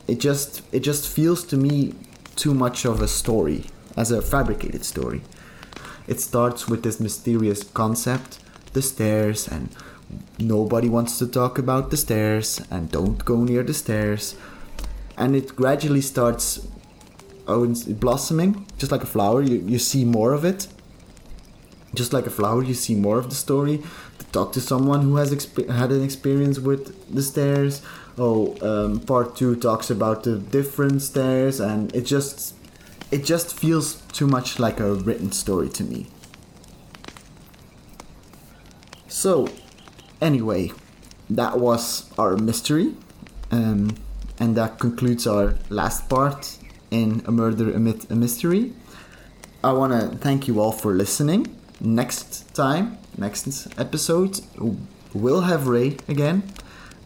It 0.08 0.20
just 0.20 0.62
it 0.72 0.82
just 0.82 1.08
feels 1.08 1.44
to 1.46 1.58
me 1.58 1.96
too 2.36 2.54
much 2.54 2.86
of 2.86 3.02
a 3.02 3.08
story 3.08 3.65
as 3.96 4.12
a 4.12 4.22
fabricated 4.22 4.84
story. 4.84 5.22
It 6.08 6.20
starts 6.20 6.68
with 6.68 6.84
this 6.84 7.00
mysterious 7.00 7.63
concept, 7.63 8.39
the 8.74 8.82
stairs, 8.82 9.48
and 9.48 9.70
nobody 10.39 10.89
wants 10.89 11.17
to 11.19 11.28
talk 11.28 11.58
about 11.58 11.91
the 11.91 11.97
stairs 11.97 12.62
and 12.69 12.91
don't 12.91 13.23
go 13.25 13.43
near 13.43 13.63
the 13.63 13.73
stairs. 13.73 14.36
And 15.17 15.36
it 15.36 15.56
gradually 15.56 16.01
starts 16.01 16.67
oh, 17.47 17.73
blossoming 17.88 18.65
just 18.78 18.91
like 18.91 19.04
a 19.04 19.08
flower 19.08 19.41
you, 19.41 19.58
you 19.58 19.80
see 19.80 20.06
more 20.06 20.34
of 20.34 20.45
it. 20.45 20.67
Just 21.93 22.12
like 22.12 22.25
a 22.25 22.30
flower 22.30 22.63
you 22.63 22.73
see 22.73 22.95
more 22.95 23.17
of 23.17 23.30
the 23.30 23.36
story. 23.36 23.82
To 24.19 24.25
talk 24.28 24.51
to 24.54 24.62
someone 24.62 25.01
who 25.01 25.15
has 25.17 25.34
exp- 25.34 25.69
had 25.69 25.91
an 25.91 26.04
experience 26.04 26.60
with 26.60 27.13
the 27.13 27.23
stairs. 27.23 27.82
Oh 28.17 28.56
um, 28.62 28.99
part 28.99 29.36
two 29.36 29.56
talks 29.56 29.89
about 29.89 30.23
the 30.23 30.38
different 30.38 31.01
stairs 31.01 31.60
and 31.60 31.93
it 31.95 32.06
just 32.06 32.56
it 33.12 33.23
just 33.23 33.58
feels 33.58 34.01
too 34.13 34.28
much 34.28 34.60
like 34.60 34.80
a 34.80 34.93
written 34.93 35.32
story 35.32 35.69
to 35.69 35.84
me. 35.84 36.08
So 39.08 39.47
Anyway, 40.21 40.71
that 41.30 41.60
was 41.60 42.10
our 42.17 42.38
mystery. 42.38 42.93
Um, 43.51 43.95
and 44.39 44.56
that 44.56 44.80
concludes 44.80 45.25
our 45.28 45.56
last 45.69 46.10
part 46.10 46.58
in 46.91 47.23
A 47.25 47.32
Murder, 47.32 47.71
a 47.71 47.80
Myth, 47.80 48.10
a 48.12 48.15
Mystery. 48.15 48.73
I 49.63 49.71
want 49.71 49.93
to 49.93 50.17
thank 50.17 50.47
you 50.47 50.60
all 50.60 50.71
for 50.71 50.93
listening. 50.93 51.47
next 51.82 52.56
time, 52.56 52.97
next 53.17 53.67
episode, 53.78 54.39
we'll 55.13 55.41
have 55.41 55.67
Ray 55.67 55.97
again. 56.08 56.43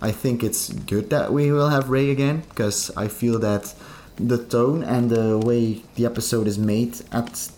I 0.02 0.12
think 0.12 0.43
it's 0.43 0.69
good 0.69 1.10
that 1.10 1.34
we 1.34 1.52
will 1.52 1.69
have 1.69 1.89
Ray 1.89 2.12
again 2.12 2.43
because 2.50 2.91
I 2.95 3.08
feel 3.08 3.39
that 3.39 3.74
the 4.15 4.38
tone 4.38 4.84
and 4.84 5.10
the 5.10 5.38
way 5.38 5.82
the 5.95 6.06
episode 6.06 6.48
is 6.48 6.58
made 6.58 7.00
at 7.12 7.50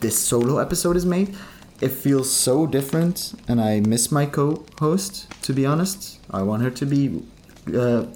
this 0.00 0.18
solo 0.18 0.58
episode 0.58 0.96
is 0.96 1.06
made, 1.06 1.36
it 1.80 1.90
feels 1.90 2.30
so 2.30 2.66
different, 2.66 3.34
and 3.46 3.60
I 3.60 3.80
miss 3.80 4.10
my 4.10 4.26
co-host. 4.26 5.26
To 5.42 5.52
be 5.52 5.64
honest, 5.64 6.18
I 6.30 6.42
want 6.42 6.62
her 6.62 6.70
to 6.70 6.86
be, 6.86 7.22
uh, 7.74 8.06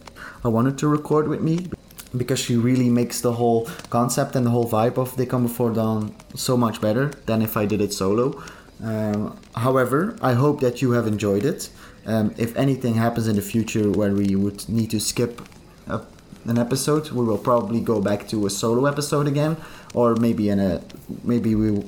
I 0.44 0.48
want 0.48 0.66
her 0.66 0.72
to 0.74 0.88
record 0.88 1.28
with 1.28 1.40
me 1.40 1.68
because 2.16 2.38
she 2.38 2.56
really 2.56 2.90
makes 2.90 3.20
the 3.20 3.32
whole 3.32 3.68
concept 3.88 4.36
and 4.36 4.44
the 4.44 4.50
whole 4.50 4.68
vibe 4.68 4.98
of 4.98 5.16
They 5.16 5.26
Come 5.26 5.44
Before 5.44 5.70
Dawn 5.70 6.14
so 6.34 6.56
much 6.56 6.80
better 6.80 7.06
than 7.26 7.40
if 7.40 7.56
I 7.56 7.66
did 7.66 7.80
it 7.80 7.92
solo. 7.92 8.42
Um, 8.82 9.38
however, 9.54 10.16
I 10.20 10.32
hope 10.32 10.60
that 10.60 10.82
you 10.82 10.90
have 10.92 11.06
enjoyed 11.06 11.44
it. 11.44 11.70
Um, 12.04 12.34
if 12.36 12.56
anything 12.56 12.94
happens 12.94 13.28
in 13.28 13.36
the 13.36 13.42
future 13.42 13.90
where 13.90 14.12
we 14.12 14.34
would 14.34 14.68
need 14.68 14.90
to 14.90 14.98
skip 14.98 15.40
a, 15.86 16.00
an 16.44 16.58
episode, 16.58 17.10
we 17.12 17.24
will 17.24 17.38
probably 17.38 17.80
go 17.80 18.00
back 18.00 18.26
to 18.28 18.44
a 18.44 18.50
solo 18.50 18.86
episode 18.86 19.28
again, 19.28 19.56
or 19.94 20.16
maybe 20.16 20.48
in 20.48 20.58
a 20.58 20.82
maybe 21.22 21.54
we, 21.54 21.84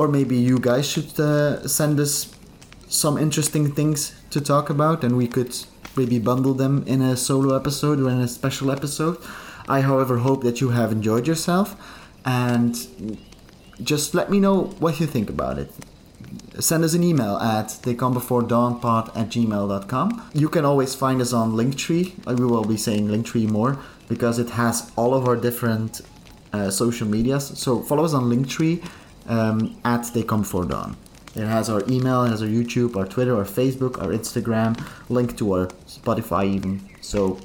or 0.00 0.08
maybe 0.08 0.34
you 0.34 0.58
guys 0.58 0.90
should 0.90 1.20
uh, 1.20 1.68
send 1.68 2.00
us 2.00 2.34
some 2.88 3.18
interesting 3.18 3.70
things 3.70 4.14
to 4.30 4.40
talk 4.40 4.70
about, 4.70 5.04
and 5.04 5.14
we 5.14 5.28
could 5.28 5.54
maybe 5.94 6.18
bundle 6.18 6.54
them 6.54 6.82
in 6.86 7.02
a 7.02 7.18
solo 7.18 7.54
episode 7.54 8.00
or 8.00 8.08
in 8.08 8.18
a 8.18 8.26
special 8.26 8.70
episode. 8.70 9.18
I, 9.68 9.82
however, 9.82 10.16
hope 10.28 10.42
that 10.42 10.62
you 10.62 10.70
have 10.70 10.90
enjoyed 10.90 11.26
yourself, 11.26 11.76
and 12.24 12.74
just 13.84 14.14
let 14.14 14.30
me 14.30 14.40
know 14.40 14.56
what 14.84 15.00
you 15.00 15.06
think 15.06 15.28
about 15.28 15.58
it 15.58 15.70
send 16.58 16.84
us 16.84 16.94
an 16.94 17.02
email 17.02 17.36
at 17.36 17.68
theycomebeforedawnpod 17.84 19.16
at 19.16 19.28
gmail.com. 19.34 20.30
You 20.34 20.48
can 20.48 20.64
always 20.64 20.94
find 20.94 21.20
us 21.20 21.32
on 21.32 21.52
Linktree. 21.52 22.06
We 22.38 22.44
will 22.44 22.64
be 22.64 22.76
saying 22.76 23.08
Linktree 23.08 23.48
more 23.48 23.78
because 24.08 24.38
it 24.38 24.50
has 24.50 24.92
all 24.96 25.14
of 25.14 25.26
our 25.26 25.36
different 25.36 26.02
uh, 26.52 26.70
social 26.70 27.08
medias. 27.08 27.58
So 27.58 27.80
follow 27.80 28.04
us 28.04 28.12
on 28.12 28.24
Linktree 28.24 28.84
um, 29.26 29.80
at 29.84 30.02
theycomebeforedawn. 30.02 30.96
It 31.36 31.46
has 31.46 31.70
our 31.70 31.82
email, 31.88 32.24
it 32.24 32.30
has 32.30 32.42
our 32.42 32.48
YouTube, 32.48 32.96
our 32.96 33.06
Twitter, 33.06 33.36
our 33.36 33.44
Facebook, 33.44 34.02
our 34.02 34.08
Instagram, 34.08 34.76
link 35.08 35.36
to 35.38 35.52
our 35.52 35.66
Spotify 35.86 36.46
even. 36.46 36.88
So 37.00 37.38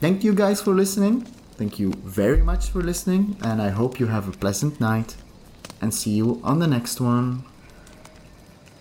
thank 0.00 0.24
you 0.24 0.34
guys 0.34 0.60
for 0.60 0.74
listening. 0.74 1.22
Thank 1.56 1.78
you 1.78 1.92
very 1.92 2.42
much 2.42 2.70
for 2.70 2.82
listening, 2.82 3.36
and 3.42 3.62
I 3.62 3.68
hope 3.68 4.00
you 4.00 4.06
have 4.06 4.28
a 4.28 4.32
pleasant 4.32 4.80
night. 4.80 5.16
And 5.80 5.94
see 5.94 6.10
you 6.10 6.40
on 6.42 6.58
the 6.58 6.66
next 6.66 7.00
one. 7.00 7.44